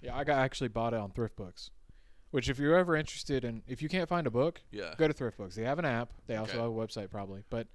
[0.00, 1.70] Yeah, I got actually bought it on Thrift Books.
[2.30, 4.94] Which if you're ever interested in if you can't find a book, Yeah.
[4.96, 5.54] go to Thrift Books.
[5.56, 6.12] They have an app.
[6.26, 6.60] They also Okay.
[6.62, 7.66] have a website probably, but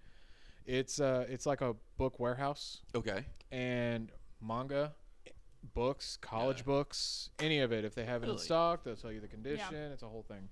[0.65, 3.25] it's uh it's like a book warehouse Okay.
[3.51, 4.11] and
[4.41, 4.93] manga,
[5.73, 6.63] books, college Yeah.
[6.63, 7.83] books, any of it.
[7.85, 8.43] If they have it in Really?
[8.45, 9.75] stock, they'll tell you the condition.
[9.75, 10.49] It's a whole thing.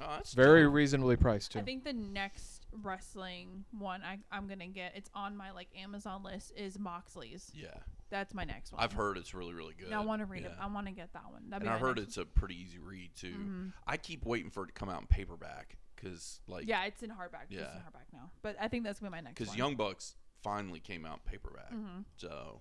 [0.00, 0.74] Oh, that's Very dope.
[0.74, 1.58] reasonably priced too.
[1.58, 6.22] I think the next wrestling one I, I'm gonna get, it's on my like Amazon
[6.22, 7.50] list, is Moxley's.
[7.54, 7.68] Yeah.
[8.10, 8.82] That's my next one.
[8.82, 9.86] I've heard it's really, really good.
[9.86, 10.52] And I want to read it.
[10.60, 11.48] I want to get that one.
[11.48, 13.34] That'd And be I heard next it's a pretty easy read too.
[13.34, 13.72] Mhm.
[13.86, 17.10] I keep waiting for it to come out in paperback because, like, Yeah, it's in
[17.10, 17.46] hardback.
[17.50, 18.30] It's in hardback now.
[18.42, 19.56] But I think that's gonna be my next because.
[19.56, 21.72] Young Bucks finally came out in paperback.
[21.72, 22.04] Mhm.
[22.16, 22.60] So,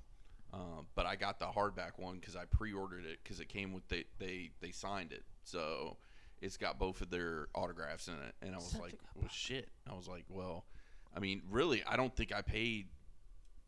[0.53, 3.87] um, but I got the hardback one because I pre-ordered it because it came with
[3.89, 5.23] they they they signed it.
[5.43, 5.97] So
[6.43, 9.69] it's got both of their autographs in it, and I was Such like, well, shit.
[9.89, 10.65] I was like, well,
[11.15, 12.87] I mean, really, I don't think I paid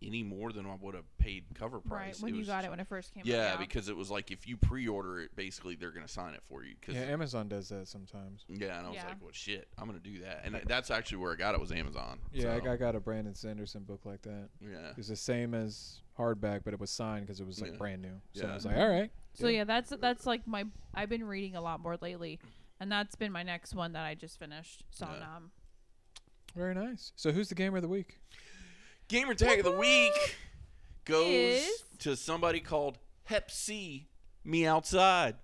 [0.03, 2.15] any more than I would have paid cover price.
[2.15, 3.27] Right when you was- got it when it first came out.
[3.27, 6.63] Yeah, because it was like if you pre-order it, basically they're gonna sign it for
[6.63, 6.75] you.
[6.81, 8.43] Cause, yeah, Amazon does that sometimes.
[8.49, 9.07] yeah, and I was Yeah.
[9.07, 11.71] like, well, shit, I'm gonna do that, and that's actually where I got it was
[11.71, 12.19] Amazon.
[12.33, 14.49] Yeah, so, I, I got a Brandon Sanderson book like that.
[14.59, 17.77] yeah, It's the same as hardback, but it was signed because it was like Yeah.
[17.77, 18.21] brand new.
[18.33, 18.51] So Yeah.
[18.51, 19.11] I was like, all right.
[19.33, 22.39] So yeah, that's that's like my I've been reading a lot more lately,
[22.79, 24.83] and that's been my next one that I just finished.
[24.91, 25.35] So Yeah.
[25.37, 25.51] um,
[26.55, 27.11] Very nice.
[27.15, 28.19] So who's the gamer of the week?
[29.07, 30.37] Gamer tag of the week
[31.05, 34.07] goes Is- to somebody called Hep C.
[34.43, 35.35] Me outside.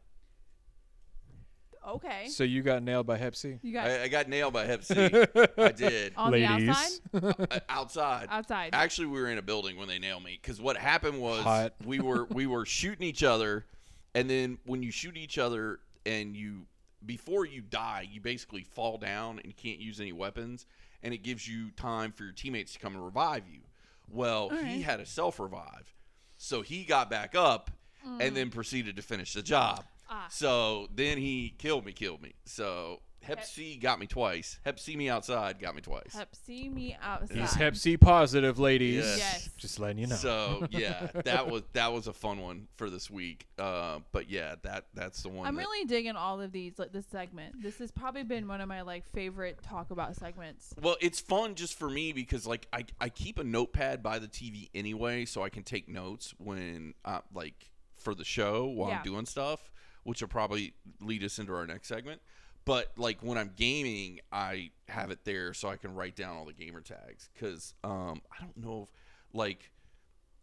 [1.87, 3.57] okay, So you got nailed by Hep C.
[3.63, 4.93] you got I, I got nailed by Hep C.
[5.57, 6.91] I did on the outside,
[7.51, 8.27] Uh, outside.
[8.29, 8.69] outside.
[8.73, 11.73] Actually, we were in a building when they nailed me because what happened was Hot.
[11.83, 13.65] we were we were shooting each other,
[14.13, 16.67] and then when you shoot each other and you
[17.05, 20.65] before you die, you basically fall down and you can't use any weapons,
[21.03, 23.61] and it gives you time for your teammates to come and revive you.
[24.07, 25.95] Well, he had a self revive,
[26.37, 27.71] so he got back up
[28.19, 29.83] and then proceeded to finish the job.
[30.09, 30.27] Ah.
[30.29, 32.33] So then he killed me, killed me.
[32.45, 34.57] So Hep Hep- C got me twice.
[34.65, 36.13] Hep C me outside got me twice.
[36.13, 37.37] Hep C me outside.
[37.37, 39.05] He's Hep C positive, ladies.
[39.05, 39.17] Yes.
[39.19, 39.49] Yes.
[39.57, 40.15] Just letting you know.
[40.15, 43.45] So yeah, that was that was a fun one for this week.
[43.59, 45.47] Uh, but yeah, that that's the one.
[45.47, 47.61] I'm that- really digging all of these like this segment.
[47.61, 50.73] This has probably been one of my like favorite talk about segments.
[50.81, 54.27] well, it's fun just for me because like I I keep a notepad by the
[54.27, 58.97] TV anyway, so I can take notes when uh, like for the show while Yeah.
[58.97, 59.71] I'm doing stuff,
[60.03, 62.19] which will probably lead us into our next segment.
[62.63, 66.45] But like when I'm gaming, I have it there so I can write down all
[66.45, 69.71] the gamer tags because um, I don't know if like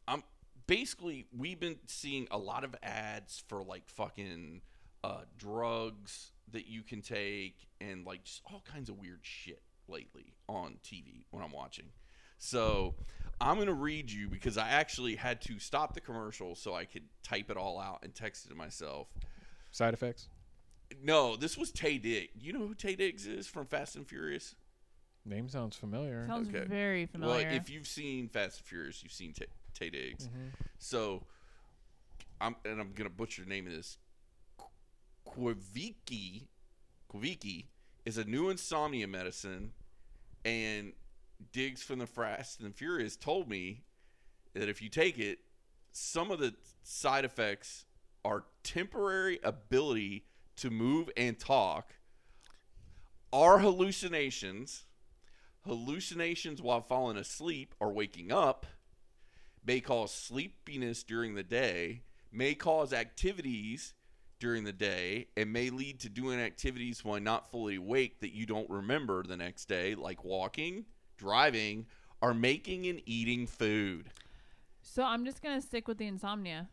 [0.08, 0.24] I'm
[0.66, 4.62] basically we've been seeing a lot of ads for like fucking
[5.04, 10.34] uh, drugs, that you can take and like just all kinds of weird shit lately
[10.48, 11.86] on TV when I'm watching.
[12.38, 12.94] So
[13.40, 17.04] I'm to read you because I actually had to stop the commercial so I could
[17.22, 19.08] type it all out and text it to myself.
[19.70, 20.28] Side effects.
[21.02, 22.32] No, this was Taye Diggs.
[22.40, 24.54] You know who Taye Diggs is from Fast and Furious?
[25.24, 26.26] Name sounds familiar.
[26.26, 26.64] Sounds Okay.
[26.66, 27.46] very familiar.
[27.48, 29.46] Well, if you've seen Fast and Furious, you've seen Taye,
[29.78, 30.28] Taye Diggs.
[30.28, 30.52] Mhm.
[30.78, 31.26] So,
[32.40, 33.98] I'm and I'm gonna butcher the name of this.
[35.26, 36.48] Quiviki,
[37.12, 37.66] Quiviki
[38.04, 39.72] is a new insomnia medicine,
[40.44, 40.94] and
[41.52, 43.84] Diggs from the Fast and Furious told me
[44.54, 45.40] that if you take it,
[45.92, 47.84] some of the side effects
[48.24, 50.24] are temporary ability
[50.58, 51.94] to move and talk,
[53.32, 54.84] are hallucinations,
[55.66, 58.66] hallucinations while falling asleep or waking up,
[59.64, 63.94] may cause sleepiness during the day, may cause activities
[64.40, 68.46] during the day, and may lead to doing activities while not fully awake that you
[68.46, 70.84] don't remember the next day, like walking,
[71.16, 71.86] driving,
[72.20, 74.10] or making and eating food.
[74.80, 76.68] so I'm just gonna stick with the insomnia.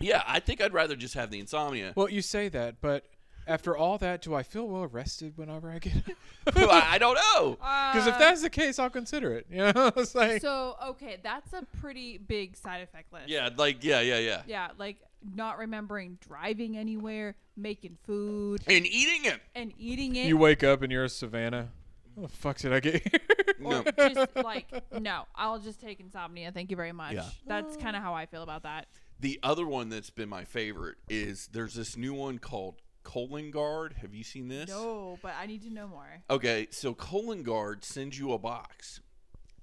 [0.00, 1.92] Yeah, I think I'd rather just have the insomnia.
[1.96, 3.04] Well, you say that, but
[3.48, 5.94] after all that, do I feel well rested whenever I get?
[6.56, 7.52] I I don't know.
[7.52, 9.46] Because if Uh, that's the case, I'll consider it.
[9.50, 13.28] You know, it's like so okay, that's a pretty big side effect list.
[13.28, 14.42] Yeah, like yeah, yeah, yeah.
[14.46, 14.98] Yeah, like
[15.34, 19.40] not remembering driving anywhere, making food, And eating it.
[19.56, 20.26] and eating it.
[20.28, 21.70] you wake up and you're a Savannah.
[22.14, 23.20] How the fuck did I get here?
[23.60, 23.82] No.
[23.98, 24.68] or just like
[25.00, 26.52] no, I'll just take insomnia.
[26.52, 27.14] Thank you very much.
[27.14, 27.24] Yeah.
[27.46, 28.86] That's kind of how I feel about that.
[29.18, 32.76] The other one that's been my favorite is there's this new one called
[33.08, 33.94] Cologuard.
[33.96, 34.68] Have you seen this?
[34.68, 36.22] No, but I need to know more.
[36.28, 39.00] Okay, so Cologuard sends you a box,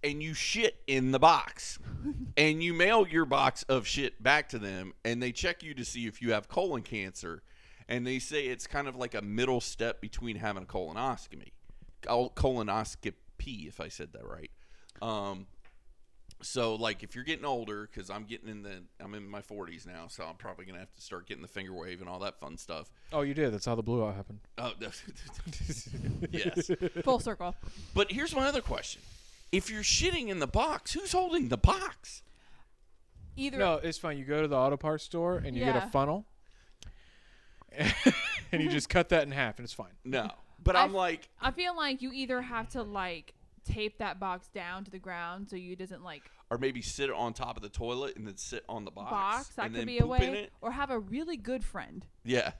[0.03, 1.77] and you shit in the box,
[2.37, 5.85] and you mail your box of shit back to them, and they check you to
[5.85, 7.43] see if you have colon cancer,
[7.87, 11.51] and they say it's kind of like a middle step between having a colonoscopy,
[12.01, 14.49] colonoscopy, if I said that right.
[15.03, 15.45] Um,
[16.41, 19.87] so like if you're getting older, because I'm getting in the, I'm in my 40s
[19.87, 22.39] now, so I'm probably gonna have to start getting the finger wave and all that
[22.39, 22.91] fun stuff.
[23.13, 23.53] oh, you did.
[23.53, 24.39] That's how the blue out happened.
[24.57, 24.73] Oh,
[26.31, 26.69] yes.
[27.03, 27.55] Full circle.
[27.93, 29.01] But here's my other question:
[29.51, 32.21] If you're shitting in the box, who's holding the box?
[33.37, 34.17] Either No, it's fine.
[34.17, 35.87] You go to the auto parts store and you get Yeah.
[35.87, 36.25] a funnel,
[38.51, 39.91] and you just cut that in half, and it's fine.
[40.03, 40.29] No.
[40.63, 43.33] But I I'm f- like, I feel like you either have to like
[43.65, 47.33] tape that box down to the ground so you doesn't like or maybe sit on
[47.33, 49.11] top of the toilet and then sit on the box.
[49.11, 49.47] box.
[49.55, 50.49] That and could then be a way.
[50.61, 52.05] Or have a really good friend.
[52.23, 52.51] Yeah.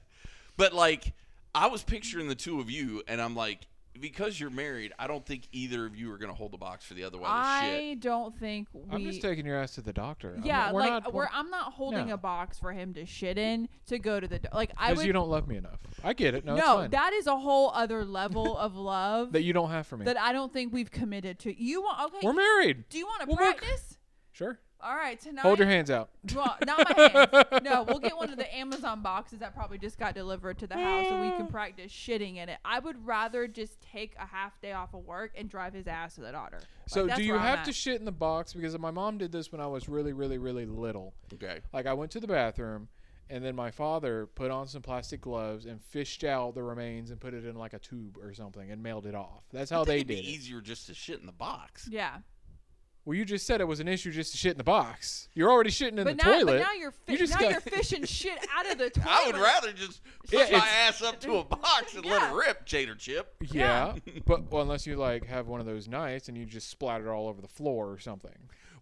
[0.56, 1.14] But like,
[1.54, 3.66] I was picturing the two of you, and I'm like,
[4.00, 6.94] because you're married, I don't think either of you are gonna hold the box for
[6.94, 7.30] the other one.
[7.32, 8.00] I Shit.
[8.00, 8.82] don't think we.
[8.90, 10.34] I'm just taking your ass to the doctor.
[10.36, 12.14] I'm yeah, we're like not, we're, I'm not holding No.
[12.14, 14.98] a box for him to shit in to go to the do- like I because
[14.98, 15.80] would you don't love me enough.
[16.04, 16.44] I get it.
[16.44, 16.90] No, it's no fine.
[16.90, 20.04] that is a whole other level of love that you don't have for me.
[20.04, 21.62] that I don't think we've committed to.
[21.62, 22.26] You want okay?
[22.26, 22.84] we're married.
[22.88, 23.98] do you want to We'll make- practice?
[24.32, 24.58] Sure.
[24.80, 25.42] All right, tonight.
[25.42, 26.10] Hold your hands out.
[26.34, 27.64] Well, not my hands.
[27.64, 30.74] No, we'll get one of the Amazon boxes that probably just got delivered to the
[30.74, 31.50] house, and we can mm.
[31.50, 32.58] practice shitting in it.
[32.64, 36.16] I would rather just take a half day off of work and drive his ass
[36.16, 36.58] to the daughter.
[36.58, 37.64] Like, So that's do you I'm have at.
[37.66, 38.52] to shit in the box?
[38.52, 41.14] Because my mom did this when I was really, really, really little.
[41.32, 41.60] Okay.
[41.72, 42.88] Like I went to the bathroom,
[43.30, 47.20] and then my father put on some plastic gloves and fished out the remains and
[47.20, 49.44] put it in like a tube or something and mailed it off.
[49.52, 50.36] That's how I think they it'd did be it.
[50.36, 51.88] easier just to shit in the box.
[51.90, 52.18] Yeah,
[53.06, 55.28] Well, you just said it was an issue just to shit in the box.
[55.32, 56.46] You're already shitting in but the now, toilet.
[56.46, 59.08] but now you're fi- You just now got- you're fishing shit out of the toilet.
[59.08, 62.66] I would rather just Yeah, my ass up to a box and let it rip,
[62.66, 63.32] Chater Chip.
[63.40, 63.94] yeah,
[64.26, 67.10] but well, unless you like have one of those nights and you just splatter it
[67.14, 68.32] all over the floor or something.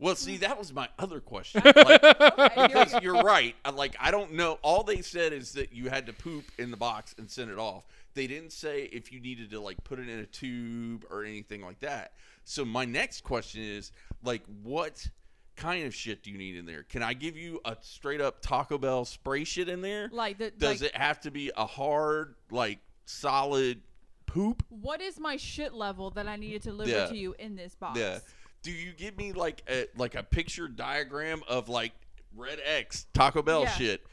[0.00, 1.62] Well, see, that was my other question.
[1.76, 3.54] Like, Okay, because you're right.
[3.64, 4.58] I, like I don't know.
[4.62, 7.58] All they said is that you had to poop in the box and send it
[7.58, 7.86] off.
[8.14, 11.62] They didn't say if you needed to like put it in a tube or anything
[11.62, 12.12] like that.
[12.44, 13.90] So my next question is
[14.22, 15.08] like, what
[15.56, 16.82] kind of shit do you need in there?
[16.84, 20.08] Can I give you a straight up Taco Bell spray shit in there?
[20.12, 23.80] like the Does like, it have to be a hard, like solid
[24.26, 24.62] poop?
[24.68, 27.06] What is my shit level that I needed to deliver Yeah.
[27.06, 27.98] to you in this box?
[27.98, 28.18] Yeah.
[28.62, 31.92] Do you give me like a like a picture diagram of like
[32.34, 33.70] red X Taco Bell Yeah.
[33.72, 34.06] shit?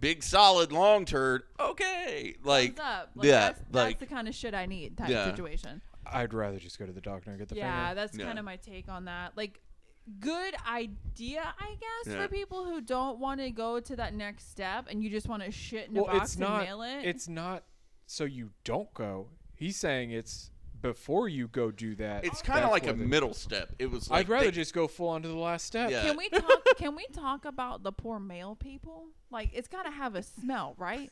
[0.00, 1.42] Big solid long turd.
[1.58, 2.36] Okay.
[2.42, 2.78] Like.
[2.78, 5.24] Like, yeah, that's, that's the kind of shit I need type Yeah.
[5.24, 5.80] situation.
[6.12, 8.00] I'd rather just go to the doctor and get the yeah, finger.
[8.00, 8.24] that's Yeah.
[8.26, 9.36] kind of my take on that.
[9.36, 9.60] Like,
[10.20, 12.22] good idea, I guess, Yeah.
[12.22, 15.42] for people who don't want to go to that next step and you just want
[15.42, 16.62] to shit in a box it's and not.
[16.64, 17.04] mail it.
[17.04, 17.64] It's not
[18.06, 19.28] so you don't go.
[19.54, 22.24] He's saying it's before you go do that.
[22.24, 23.74] it's kind of that's like a where the- middle step.
[23.78, 25.90] It was like I'd rather they- just go full on to the last step.
[25.90, 26.02] Yeah.
[26.04, 26.64] can we talk?
[26.76, 29.08] can we talk about the poor male people?
[29.30, 31.10] Like, it's got to have a smell, right?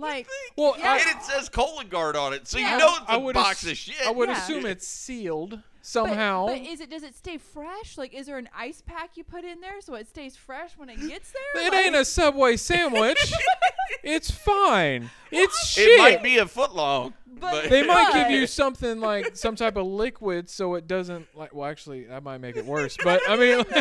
[0.00, 0.92] Like, Well, Yeah.
[0.92, 2.72] I, and it says Cologuard on it, so Yeah.
[2.74, 4.06] you know it's I a would box ass- of shit.
[4.06, 4.38] I would Yeah.
[4.42, 6.46] assume it's sealed somehow.
[6.46, 6.90] But, is it?
[6.90, 7.96] Does it stay fresh?
[7.98, 10.88] Like, is there an ice pack you put in there so it stays fresh when
[10.88, 11.64] it gets there?
[11.66, 13.18] it Like- ain't a Subway sandwich.
[14.02, 15.10] it's fine.
[15.30, 15.98] It's it shit.
[15.98, 17.14] might be a foot long.
[17.26, 21.54] But- They might give you something like some type of liquid so it doesn't like.
[21.54, 22.96] Well, actually, that might make it worse.
[23.02, 23.74] But I mean, No, like,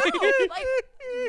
[0.49, 0.65] like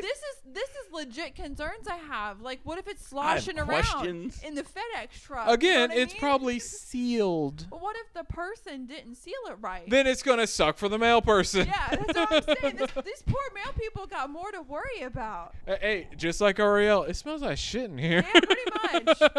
[0.01, 2.41] this is this is legit concerns I have.
[2.41, 4.41] Like, what if it's I sloshing around questions.
[4.43, 5.45] in the FedEx truck?
[5.45, 6.19] You know again, it's mean?
[6.19, 7.67] probably sealed.
[7.69, 9.89] But what if the person didn't seal it right?
[9.89, 11.67] Then it's gonna suck for the mail person.
[11.67, 12.75] yeah, that's what I'm saying.
[12.77, 15.53] This, these poor mail people got more to worry about.
[15.65, 18.25] Hey, hey, just like Ariel, it smells like shit in here.
[18.33, 19.21] Yeah, pretty much.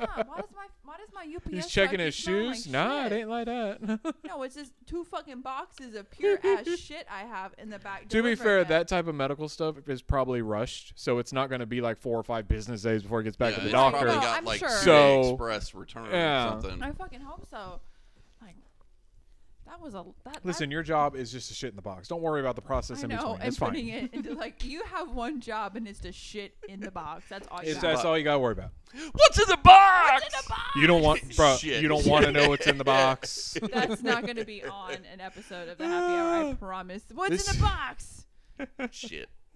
[0.00, 2.66] Yeah, why does my why does my UPS He's checking his shoes.
[2.66, 3.12] like nah, shit?
[3.12, 4.00] it ain't like that.
[4.26, 8.08] No, it's just two fucking boxes of pure ass shit I have in the back.
[8.08, 8.68] to be fair, it.
[8.68, 11.98] that type of medical stuff is probably rushed, so it's not going to be like
[11.98, 13.98] four or five business days before it gets back yeah, to the doctor.
[13.98, 14.68] Probably No, got I'm like sure.
[14.68, 16.46] So- express return Yeah.
[16.56, 16.82] or something.
[16.82, 17.80] I fucking hope so.
[19.70, 20.40] Like that was a that.
[20.44, 22.08] Listen, your job is just to shit in the box.
[22.08, 23.34] Don't worry about the process I in know, between.
[23.36, 23.94] and It's putting fine.
[24.04, 27.24] it into like you have one job and it's to shit in the box.
[27.28, 27.88] That's all you It's, got.
[27.94, 28.70] that's all you got to worry about.
[29.12, 30.10] What's in the box?
[30.12, 30.76] What's in the box?
[30.76, 31.56] You don't want, bro.
[31.56, 31.82] Shit.
[31.82, 33.56] You don't want to know what's in the box.
[33.72, 36.50] That's not going to be on an episode of the Happy Hour.
[36.50, 37.02] I promise.
[37.14, 38.26] What's This- in the box?
[38.90, 39.28] Shit.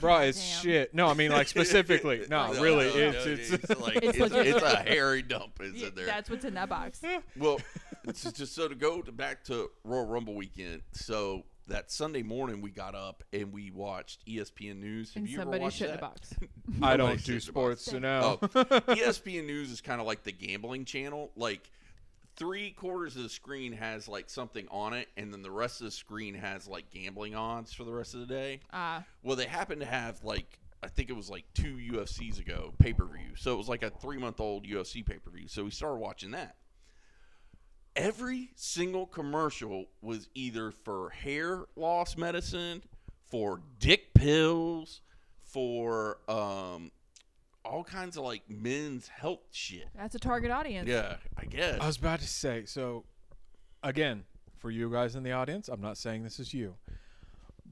[0.00, 0.62] bro, it's Damn.
[0.62, 0.94] shit.
[0.94, 2.24] No, I mean like specifically.
[2.30, 3.80] No, No, really, no, it's no, it's.
[3.80, 4.46] like It's it's, legit.
[4.56, 6.06] it's a hairy dump is Yeah, in there.
[6.06, 7.02] that's what's in that box.
[7.36, 7.60] Well,
[8.08, 10.82] it's just, just so to go to back to Royal Rumble weekend.
[10.92, 15.12] So that Sunday morning we got up and we watched ESPN News.
[15.14, 16.00] Have And you ever somebody watched shit in that?
[16.00, 16.82] the box.
[16.82, 18.38] I don't do sports, so no.
[18.42, 21.30] Oh, ESPN News is kind of like the gambling channel.
[21.36, 21.70] Like
[22.36, 25.86] three quarters of the screen has like something on it, and then the rest of
[25.86, 28.60] the screen has like gambling odds for the rest of the day.
[28.72, 32.72] Ah, Well, they happen to have like I think it was like two UFCs ago
[32.78, 33.34] pay per view.
[33.36, 35.48] So it was like a three month old UFC pay per view.
[35.48, 36.56] So we started watching that.
[37.98, 42.84] Every single commercial was either for hair loss medicine,
[43.26, 45.00] for dick pills,
[45.42, 46.92] for um,
[47.64, 49.88] all kinds of like men's health shit.
[49.96, 50.88] that's a target audience.
[50.88, 51.80] Yeah, I guess.
[51.80, 53.04] I was about to say, so
[53.82, 54.22] again,
[54.58, 56.76] for you guys in the audience, I'm not saying this is you,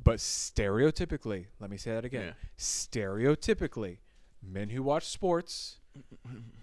[0.03, 2.27] but stereotypically, let me say that again.
[2.27, 2.33] Yeah.
[2.59, 3.99] Stereotypically,
[4.43, 5.77] men who watch sports,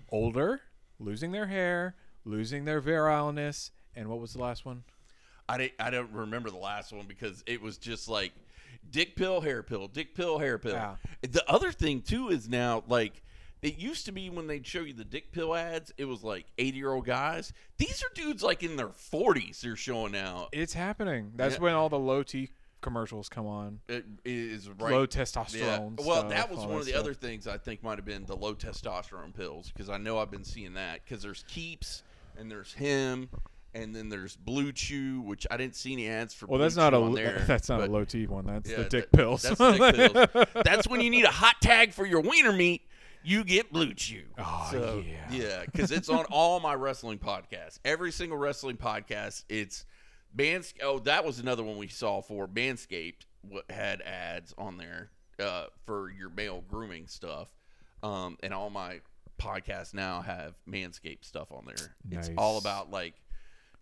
[0.09, 0.59] older,
[0.99, 4.83] losing their hair, losing their virileness, and what was the last one?
[5.49, 8.31] I didn't, I don't remember the last one because it was just like
[8.89, 10.73] dick pill, hair pill, dick pill, hair pill.
[10.73, 10.95] Yeah.
[11.21, 13.21] The other thing too is now like
[13.61, 16.45] it used to be when they'd show you the dick pill ads, it was like
[16.57, 17.51] 80 year old guys.
[17.77, 20.49] These are dudes like in their 40s they're showing out.
[20.53, 21.33] It's happening.
[21.35, 21.61] That's Yeah.
[21.61, 22.49] when all the low T
[22.81, 23.79] commercials come on.
[23.89, 24.91] It is right.
[24.93, 25.05] Low Yeah.
[25.07, 25.99] testosterone.
[25.99, 26.99] Well, stuff, that was one of the stuff.
[27.01, 30.31] other things I think might have been the low testosterone pills because I know I've
[30.31, 32.03] been seeing that because there's Keeps
[32.37, 33.29] and there's him
[33.75, 36.45] and then there's Blue Chew, which I didn't see any ads for.
[36.45, 38.45] Well, Blue that's not Chew a there, that's not a low T one.
[38.45, 39.41] That's Yeah, the dick that- pills.
[39.41, 40.47] That's dick pills.
[40.63, 42.81] That's when you need a hot tag for your wiener meat.
[43.25, 44.25] You get Blue Chew.
[44.37, 45.15] Oh, So, yeah.
[45.31, 47.79] yeah, because it's on all my wrestling podcasts.
[47.85, 49.85] Every single wrestling podcast, it's
[50.35, 50.73] Mans.
[50.83, 53.25] Oh, that was another one we saw for Manscaped.
[53.47, 57.47] What had ads on there uh, for your male grooming stuff,
[58.03, 58.99] um, and all my
[59.43, 61.95] podcasts now have Manscaped stuff on there.
[62.11, 63.15] It's all about like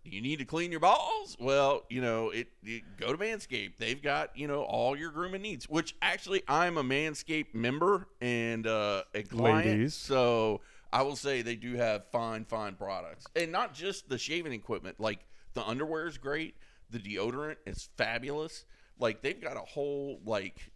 [0.04, 1.38] do you need to clean your balls?
[1.40, 3.78] Well, you know, it, it go to Manscaped.
[3.78, 8.66] They've got, you know, all your grooming needs, which actually I'm a Manscaped member and
[8.66, 9.68] uh, a client.
[9.68, 9.94] Ladies.
[9.94, 13.26] So I will say they do have fine, fine products.
[13.36, 15.00] And not just the shaving equipment.
[15.00, 15.20] Like
[15.54, 16.56] the underwear is great.
[16.90, 18.66] The deodorant is fabulous.
[19.00, 20.72] Like they've got a whole like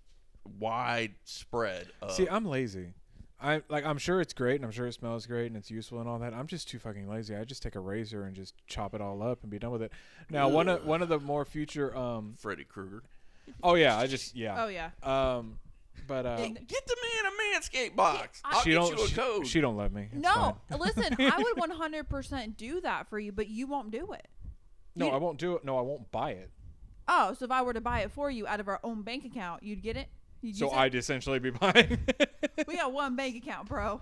[0.59, 2.93] wide spread of See, I'm lazy.
[3.41, 3.85] I like.
[3.85, 6.19] I'm sure it's great, and I'm sure it smells great, and it's useful and all
[6.19, 6.33] that.
[6.33, 7.35] I'm just too fucking lazy.
[7.35, 9.81] I just take a razor and just chop it all up and be done with
[9.81, 9.91] it.
[10.29, 11.95] Now, one of one of the more future.
[11.95, 12.35] Um.
[12.39, 13.03] Freddy Krueger.
[13.61, 14.63] Oh yeah, I just yeah.
[14.63, 14.89] Oh yeah.
[15.03, 15.59] Um.
[16.07, 18.41] But uh, Hey, get the man a Manscaped box.
[18.45, 18.97] I- I'll she get don't.
[18.97, 19.47] you a She, code.
[19.47, 20.09] she don't love me.
[20.11, 20.79] It's No, fine.
[20.79, 24.27] listen, I would 100% do that for you, but you won't do it.
[24.95, 25.63] No, you- I won't do it.
[25.65, 26.51] No, I won't buy it.
[27.07, 29.25] Oh, so if I were to buy it for you out of our own bank
[29.25, 30.09] account, you'd get it?
[30.41, 30.71] You'd So?
[30.71, 31.99] I'd essentially be buying.
[32.67, 34.01] We got one bank account, bro.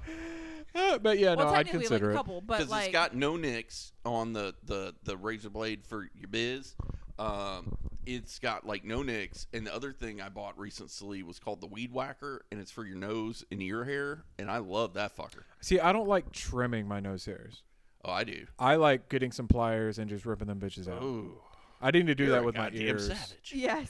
[0.75, 2.15] Uh, but yeah, well, no, I'd technically, like consider a it.
[2.15, 6.09] couple, but because like it's got no nicks on the, the, the razor blade for
[6.15, 6.75] your biz.
[7.19, 9.47] Um, it's got like no nicks.
[9.53, 12.85] And the other thing I bought recently was called the Weed Whacker, and it's for
[12.85, 14.23] your nose and ear hair.
[14.39, 15.43] And I love that fucker.
[15.61, 17.61] See, I don't like trimming my nose hairs.
[18.03, 18.47] Oh, I do.
[18.59, 21.01] I like getting some pliers and just ripping them bitches out.
[21.01, 21.37] Ooh,
[21.81, 23.07] I need to do you're that with my goddamn ears.
[23.07, 23.53] savage.
[23.53, 23.89] yes.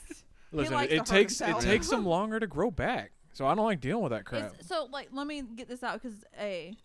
[0.56, 3.12] Listen, likes it to hurt takes it takes them longer to grow back.
[3.32, 4.54] So I don't like dealing with that crap.
[4.58, 6.76] It's, so like, let me get this out because a,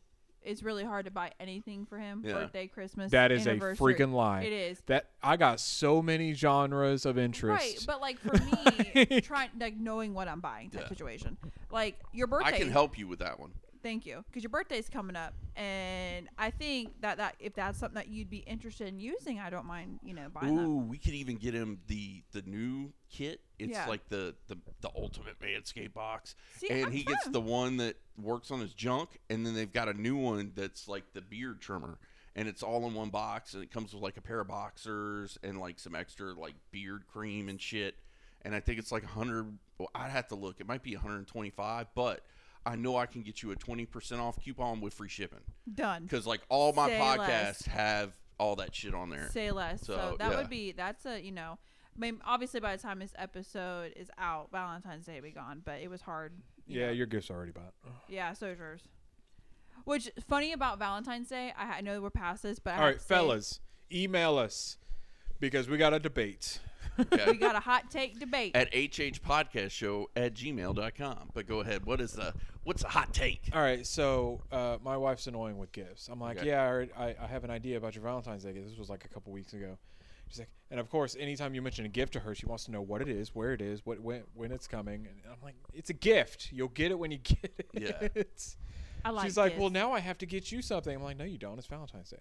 [0.41, 2.23] it's really hard to buy anything for him.
[2.25, 2.33] Yeah.
[2.33, 3.11] Birthday, Christmas.
[3.11, 4.41] That is a freaking lie.
[4.41, 4.81] It is.
[4.87, 7.61] That I got so many genres of interest.
[7.63, 8.33] Right, but like for
[8.95, 10.87] me, trying like knowing what I'm buying type Yeah.
[10.89, 11.37] situation.
[11.71, 12.47] Like your birthday.
[12.47, 13.51] I can help you with that one.
[13.81, 17.95] Thank you, because your birthday's coming up, and I think that that if that's something
[17.95, 20.63] that you'd be interested in using, I don't mind you know buying that.
[20.63, 23.39] Ooh, we could even get him the the new kit.
[23.57, 23.87] It's Yeah.
[23.87, 27.77] like the, the the ultimate manscape box, See, and I'm he gets trying- the one
[27.77, 31.21] that works on his junk, and then they've got a new one that's like the
[31.21, 31.99] beard trimmer,
[32.35, 35.37] and it's all in one box, and it comes with like a pair of boxers
[35.41, 37.95] and like some extra like beard cream and shit.
[38.41, 39.57] And I think it's like a hundred.
[39.77, 40.59] Well, I'd have to look.
[40.61, 42.25] It might be 125, but
[42.65, 45.39] I know I can get you a 20% off coupon with free shipping
[45.73, 46.03] done.
[46.03, 47.65] because like all my Say podcasts less.
[47.67, 49.29] have all that shit on there.
[49.31, 49.81] Say less.
[49.81, 50.37] So, So, that yeah.
[50.37, 51.57] would be that's a you know.
[51.95, 55.61] I mean, obviously by the time this episode is out, Valentine's Day will be gone.
[55.65, 56.33] But it was hard.
[56.67, 56.91] you yeah, know.
[56.93, 57.73] your gift's already bought.
[58.07, 58.83] Yeah, so is yours.
[59.85, 61.53] Which funny about Valentine's Day?
[61.57, 63.59] I, I know we're past this, but I All have right, to say, fellas,
[63.91, 64.77] email us
[65.39, 66.59] because we got a debate.
[66.99, 67.31] Okay.
[67.31, 68.55] we got a hot take debate.
[68.55, 71.29] at hhpodcastshow at gmail.com.
[71.33, 71.85] But go ahead.
[71.85, 73.49] What is the what's the hot take?
[73.53, 76.09] All right, so uh, my wife's annoying with gifts.
[76.11, 76.47] I'm like, Okay.
[76.47, 78.67] yeah, I, already- I, I have an idea about your Valentine's Day gift.
[78.69, 79.77] This was like a couple weeks ago.
[80.27, 82.71] She's like, and of course, anytime you mention a gift to her, she wants to
[82.71, 85.07] know what it is, where it is, what when, when it's coming.
[85.07, 86.49] And I'm like, it's a gift.
[86.51, 87.69] You'll get it when you get it.
[88.15, 88.23] Yeah.
[89.05, 89.73] I like She's like, well, gifts.
[89.73, 90.93] now I have to get you something.
[90.95, 91.57] I'm like, no, you don't.
[91.57, 92.17] It's Valentine's Day.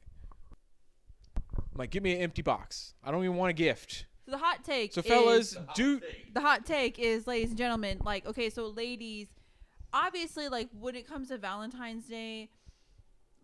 [1.56, 2.94] I'm like, give me an empty box.
[3.04, 4.06] I don't even want a gift.
[4.28, 4.92] So the hot take.
[4.92, 6.02] So, is- fellas, do
[6.34, 9.28] the hot take is, ladies and gentlemen, like, okay, so ladies,
[9.94, 12.50] obviously, like, when it comes to Valentine's Day,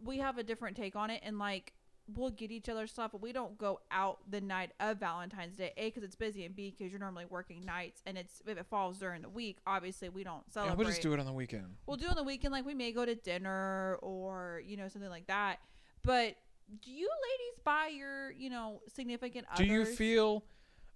[0.03, 1.73] we have a different take on it, and like,
[2.15, 5.73] we'll get each other stuff, but we don't go out the night of Valentine's Day.
[5.79, 8.67] A, because it's busy, and B, because you're normally working nights, and it's if it
[8.67, 10.73] falls during the week, obviously, we don't celebrate.
[10.73, 11.77] yeah, we'll just do it on the weekend.
[11.87, 15.11] We'll do on the weekend, like we may go to dinner or you know something
[15.11, 15.61] like that.
[16.03, 16.37] But
[16.83, 19.65] do you ladies buy your you know significant other?
[19.65, 20.45] Do you feel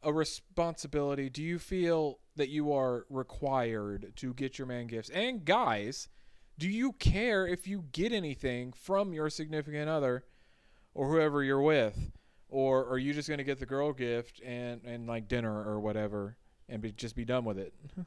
[0.02, 1.28] a responsibility?
[1.28, 5.08] Do you feel that you are required to get your man gifts?
[5.10, 6.08] And guys,
[6.58, 10.24] do you care if you get anything from your significant other
[10.94, 12.12] or whoever you're with?
[12.48, 15.80] Or are you just going to get the girl gift and, and like dinner or
[15.80, 16.36] whatever
[16.68, 17.74] and be, just be done with it?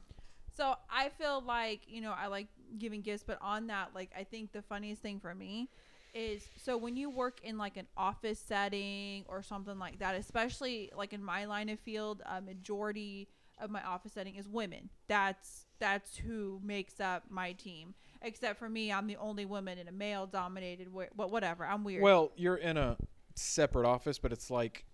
[0.54, 4.24] So I feel like you know I like giving gifts, but on that, like I
[4.24, 5.70] think the funniest thing for me
[6.14, 10.90] is so when you work in like an office setting or something like that, especially
[10.96, 14.90] like in my line of field, a majority of my office setting is women.
[15.08, 17.94] That's that's who makes up my team.
[18.22, 20.88] Except for me, I'm the only woman in a male dominated.
[21.16, 22.02] But whatever, I'm weird.
[22.02, 22.96] Well, you're in a
[23.34, 24.84] separate office, but it's like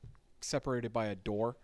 [0.40, 1.56] separated by a door.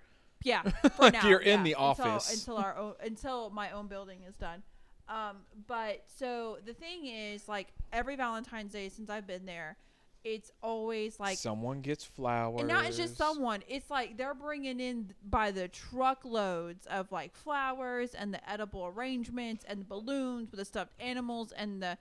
[0.42, 2.32] Yeah, for Like now, you're in yeah, the until- office.
[2.34, 4.62] until, our own, until my own building is done.
[5.08, 9.76] Um, but so the thing is, like every Valentine's Day since I've been there,
[10.24, 12.60] it's always like, someone gets flowers.
[12.60, 13.62] and not just someone.
[13.68, 19.64] It's like they're bringing in by the truckloads of like flowers and the edible arrangements
[19.68, 21.98] and the balloons with the stuffed animals and the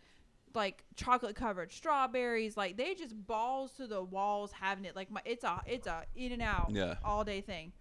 [0.55, 2.55] like chocolate covered strawberries.
[2.55, 4.95] Like they just balls to the walls having it.
[4.95, 6.95] Like my, it's a it's a in and out Yeah.
[7.03, 7.73] all day thing.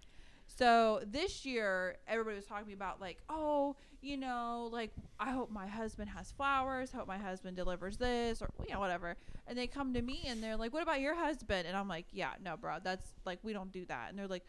[0.57, 5.67] So this year, everybody was talking about like, oh, you know, like I hope my
[5.67, 6.91] husband has flowers.
[6.93, 9.17] Hope my husband delivers this or you know whatever.
[9.47, 11.67] And they come to me and they're like, what about your husband?
[11.67, 14.11] And I'm like, yeah, no, bro, that's like we don't do that.
[14.11, 14.45] And they're like,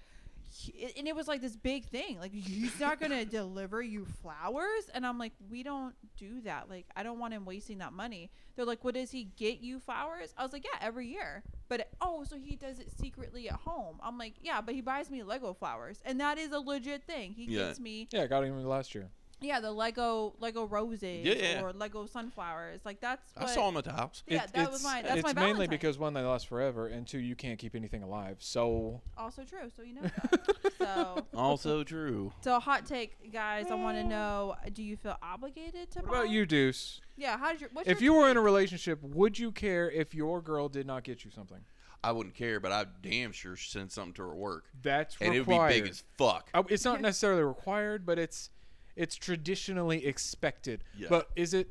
[0.49, 2.19] "He-" and it was like this big thing.
[2.19, 4.89] Like he's not gonna deliver you flowers.
[4.93, 6.69] And I'm like, we don't do that.
[6.69, 8.29] Like I don't want him wasting that money.
[8.55, 10.33] They're like, what does he get you flowers?
[10.37, 11.43] I was like, yeah, every year.
[11.69, 13.97] But oh, so he does it secretly at home.
[14.03, 17.33] I'm like, yeah, but he buys me Lego flowers, and that is a legit thing.
[17.33, 17.67] He Yeah.
[17.67, 19.09] gets me, Yeah, I got him last year.
[19.43, 21.61] Yeah, the Lego Lego roses Yeah, yeah.
[21.61, 22.79] or Lego sunflowers.
[22.85, 23.31] Like that's.
[23.37, 24.23] I saw him at the house.
[24.27, 25.01] Yeah, It- that was it's, my.
[25.01, 25.69] That's it's my mainly Valentine.
[25.69, 28.37] because one, they last forever, and two, you can't keep anything alive.
[28.39, 29.69] So also true.
[29.75, 30.71] So you know that.
[30.77, 32.31] so Also true.
[32.41, 33.69] so hot take, guys.
[33.69, 35.99] I want to know: Do you feel obligated to?
[35.99, 36.17] what buy?
[36.19, 37.01] about you, Deuce?
[37.17, 37.37] Yeah.
[37.37, 37.69] How's your?
[37.73, 40.87] What's If your you were in a relationship, would you care if your girl did
[40.87, 41.59] not get you something?
[42.05, 45.47] I wouldn't care, but I damn sure send something to her work, That's and it
[45.47, 46.49] would be big as fuck.
[46.53, 48.49] Uh, it's not necessarily required, but it's
[48.95, 50.83] it's traditionally expected.
[50.97, 51.07] Yeah.
[51.09, 51.69] But is it?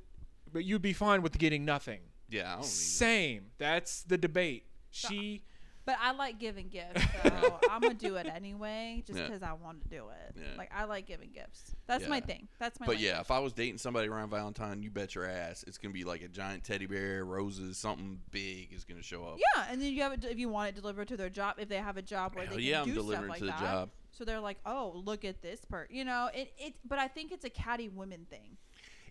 [0.53, 2.01] But you'd be fine with getting nothing.
[2.29, 3.47] Yeah, I don't need Same.
[3.59, 4.65] That's the debate.
[4.91, 5.43] She.
[5.85, 9.27] But I like giving gifts, so I'm gonna do it anyway, just Yeah.
[9.27, 10.37] because I want to do it.
[10.37, 10.57] Yeah.
[10.57, 11.75] Like I like giving gifts.
[11.89, 12.47] That's my thing.
[12.61, 12.87] That's my.
[12.87, 13.11] But language.
[13.11, 16.05] yeah, if I was dating somebody around Valentine, you bet your ass it's gonna be
[16.05, 19.39] like a giant teddy bear, roses, something big is gonna show up.
[19.57, 21.69] Yeah, and then you have it if you want it delivered to their job if
[21.69, 23.45] they have a job where Hell they yeah, can I'm do delivering stuff like to
[23.47, 23.61] the that.
[23.61, 23.91] job.
[24.13, 26.29] So they're like, oh, look at this part, you know.
[26.35, 28.57] It it, but I think it's a catty women thing.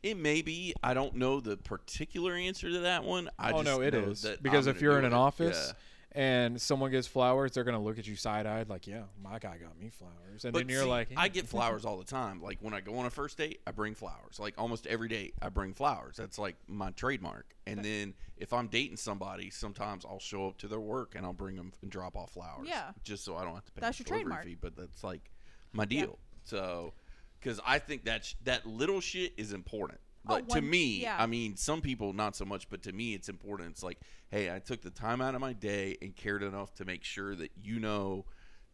[0.03, 0.73] It may be.
[0.81, 3.29] I don't know the particular answer to that one.
[3.37, 5.15] I oh just no, it know is because I'm if you're in an it.
[5.15, 5.73] office
[6.13, 9.57] and someone gives flowers, they're gonna look at you side eyed like, "Yeah, my guy
[9.57, 11.57] got me flowers," and But then you're see, like, I get mm-hmm.
[11.57, 12.41] flowers all the time.
[12.41, 14.39] Like when I go on a first date, I bring flowers.
[14.39, 16.17] Like almost every day, I bring flowers.
[16.17, 17.55] That's like my trademark.
[17.65, 21.33] And then if I'm dating somebody, sometimes I'll show up to their work and I'll
[21.33, 22.67] bring them and drop off flowers.
[22.67, 22.91] Yeah.
[23.03, 24.45] just so I don't have to pay That's the your delivery trademark.
[24.45, 24.57] fee.
[24.59, 25.31] But that's like
[25.73, 26.19] my deal.
[26.43, 26.93] So,
[27.39, 29.99] because I think that sh- that little shit is important.
[30.27, 31.15] Oh, But to me, yeah.
[31.19, 33.71] I mean, some people not so much, but to me, it's important.
[33.71, 33.99] It's like,
[34.29, 37.35] hey, I took the time out of my day and cared enough to make sure
[37.35, 38.25] that you know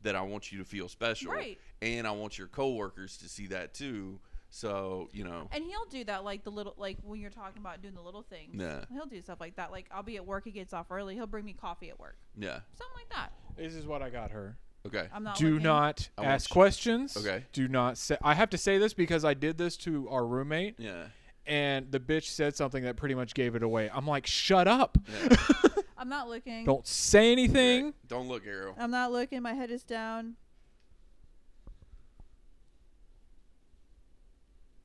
[0.01, 1.57] that I want you to feel special, Right.
[1.81, 4.19] and I want your coworkers to see that too.
[4.49, 7.81] So you know, And he'll do that, like the little, like when you're talking about
[7.81, 8.55] doing the little things.
[8.57, 8.85] Yeah.
[8.91, 9.71] He'll do stuff like that.
[9.71, 11.15] Like I'll be at work, he gets off early.
[11.15, 13.31] He'll bring me coffee at work, yeah, something like that.
[13.57, 14.55] This is what I got her.
[14.85, 15.37] okay, I'm not.
[15.37, 15.63] Do looking.
[15.63, 17.17] not I ask questions.
[17.17, 17.43] Okay.
[17.51, 18.17] Do not say.
[18.21, 21.07] I have to say this because I did this to our roommate, yeah,
[21.47, 23.89] and the bitch said something that pretty much gave it away.
[23.91, 24.97] I'm like, shut up.
[25.07, 25.35] yeah.
[25.97, 26.63] I'm not looking.
[26.65, 27.87] Don't say anything.
[27.87, 27.97] Okay.
[28.07, 28.75] Don't look, Arrow.
[28.77, 29.41] I'm not looking.
[29.41, 30.35] My head is down.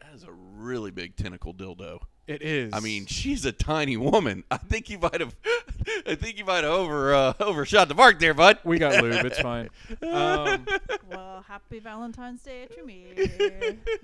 [0.01, 2.01] That is a really big tentacle dildo.
[2.27, 2.73] It is.
[2.73, 4.45] I mean, she's a tiny woman.
[4.51, 5.35] I think you might have,
[6.07, 8.59] I think you might have over uh, overshot the mark there, bud.
[8.65, 9.25] we got lube.
[9.27, 9.69] It's fine.
[10.03, 10.67] Um,
[11.11, 13.07] Well, happy Valentine's Day to me.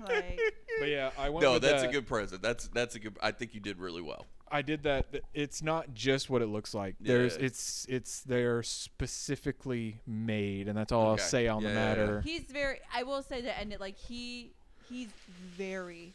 [0.05, 0.39] like,
[0.79, 1.43] but yeah, I went.
[1.43, 1.89] No, with that's that.
[1.89, 2.41] a good present.
[2.41, 3.17] That's that's a good.
[3.21, 4.25] I think you did really well.
[4.51, 5.05] I did that.
[5.33, 6.95] It's not just what it looks like.
[6.99, 7.45] There's Yeah.
[7.45, 11.89] it's it's they're specifically made, and that's all I'll say on Yeah, the yeah, yeah.
[11.95, 12.21] matter.
[12.21, 12.79] he's very.
[12.93, 14.51] I will say that, and it like he,
[14.89, 15.09] he's
[15.55, 16.13] very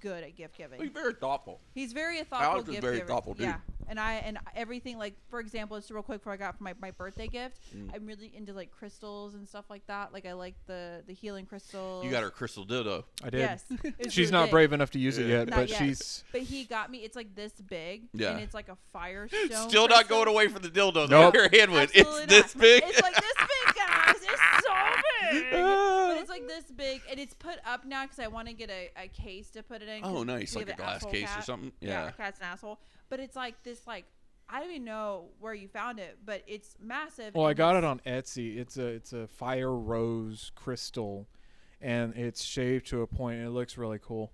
[0.00, 0.80] good at gift giving.
[0.80, 1.60] You're very thoughtful.
[1.74, 3.08] He's very a thoughtful Alex is very giver.
[3.08, 3.46] thoughtful dude.
[3.46, 3.56] Yeah,
[3.88, 6.74] and I and everything like for example, just real quick before I got for my,
[6.80, 7.90] my birthday gift, Mm.
[7.94, 10.12] I'm really into like crystals and stuff like that.
[10.12, 12.04] Like I like the the healing crystals.
[12.04, 13.04] You got her crystal dildo.
[13.24, 13.40] I did.
[13.40, 13.64] Yes,
[14.08, 14.50] She's really not big.
[14.52, 15.78] brave enough to use it yet, Not but yet.
[15.78, 16.24] she's.
[16.32, 16.98] But he got me.
[16.98, 18.04] It's like this big.
[18.12, 18.32] Yeah.
[18.32, 19.68] And it's like a firestone.
[19.68, 20.16] Still not crystal.
[20.24, 21.08] going away from the dildo.
[21.08, 21.10] Nope.
[21.10, 21.34] Nope.
[21.34, 21.90] Your hand went.
[21.96, 22.82] Absolutely It's this big.
[22.86, 24.16] It's like this big, guys.
[24.16, 24.72] It's so
[25.30, 25.50] big.
[25.52, 28.70] but it's like this big, and it's put up now because I want to get
[28.70, 30.04] a, a case to put it in.
[30.04, 31.72] oh, nice, like a glass asshole case or something.
[31.80, 32.10] Yeah, Yeah.
[32.12, 32.80] cat's an asshole.
[33.08, 34.04] But it's like this, like
[34.48, 37.34] I don't even know where you found it, but it's massive.
[37.34, 38.58] Well, I got it on Etsy.
[38.58, 41.28] It's a it's a fire rose crystal,
[41.80, 43.38] and it's shaped to a point.
[43.38, 44.32] And it looks really cool.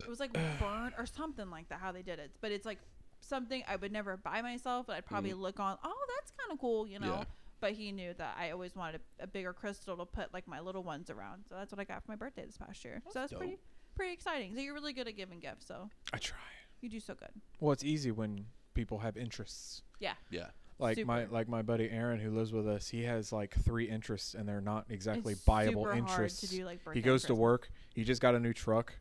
[0.00, 1.80] It was like burnt or something like that.
[1.80, 2.78] How they did it, but it's like
[3.20, 5.40] something I would never buy myself, but I'd probably mm.
[5.40, 5.76] look on.
[5.82, 7.06] Oh, that's kind of cool, you know.
[7.06, 7.24] Yeah.
[7.66, 10.60] But he knew that I always wanted a, a bigger crystal to put like my
[10.60, 13.02] little ones around, so that's what I got for my birthday this past year.
[13.12, 13.40] so that's dope.
[13.40, 13.58] pretty
[13.96, 14.54] pretty exciting.
[14.54, 16.38] So you're really good at giving gifts, so I try.
[16.80, 17.30] you do so good.
[17.58, 19.82] Well, it's easy when people have interests.
[19.98, 20.12] Yeah.
[20.30, 20.46] Yeah.
[20.78, 24.34] Like my like my buddy Aaron who lives with us, he has like three interests
[24.34, 26.42] and they're not exactly It's viable super interests.
[26.42, 27.68] Hard to do, like, he goes to work.
[27.96, 28.94] He just got a new truck,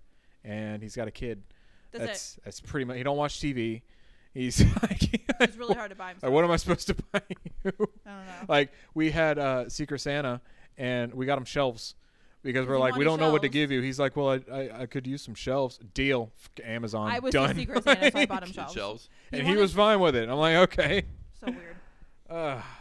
[0.43, 1.43] and he's got a kid.
[1.91, 2.97] That's, that's that's pretty much.
[2.97, 3.83] He don't watch TV.
[4.35, 5.21] He's like, it.
[5.39, 6.17] It's really hard to buy him.
[6.21, 7.35] like, what am I supposed to buy you?
[7.65, 8.23] I don't know.
[8.47, 10.41] like we had uh, Secret Santa,
[10.77, 11.95] and we got him shelves
[12.43, 13.53] because we're like we don't know what to shelves.
[13.53, 13.81] give you.
[13.81, 15.79] He's like, well, I, I, I could use some shelves.
[15.95, 17.09] Deal, F- Amazon.
[17.09, 17.55] I was done.
[17.55, 18.73] secret Santa, so I bought him shelves.
[18.73, 19.09] shelves.
[19.31, 20.29] He and he wanted- was fine with it.
[20.29, 21.03] I'm like, okay.
[21.39, 21.75] So weird.
[22.29, 22.61] Uh,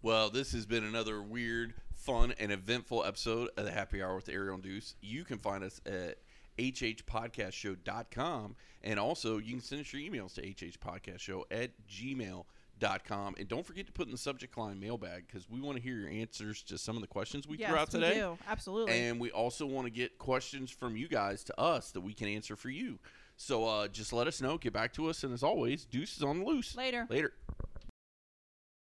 [0.00, 4.28] Well, this has been another weird, fun, and eventful episode of the Happy Hour with
[4.28, 4.94] Ariel and Deuce.
[5.02, 6.18] You can find us at
[6.58, 8.56] hhpodcastshow.com.
[8.82, 13.34] And also, you can send us your emails to hhpodcastshow at gmail.com.
[13.38, 15.96] And don't forget to put in the subject line mailbag because we want to hear
[15.96, 18.14] your answers to some of the questions we yes, threw out we today.
[18.14, 18.38] do.
[18.48, 19.00] Absolutely.
[19.00, 22.28] And we also want to get questions from you guys to us that we can
[22.28, 22.98] answer for you.
[23.36, 24.58] So uh, just let us know.
[24.58, 25.22] Get back to us.
[25.22, 26.76] And as always, Deuce is on the loose.
[26.76, 27.06] Later.
[27.08, 27.32] Later.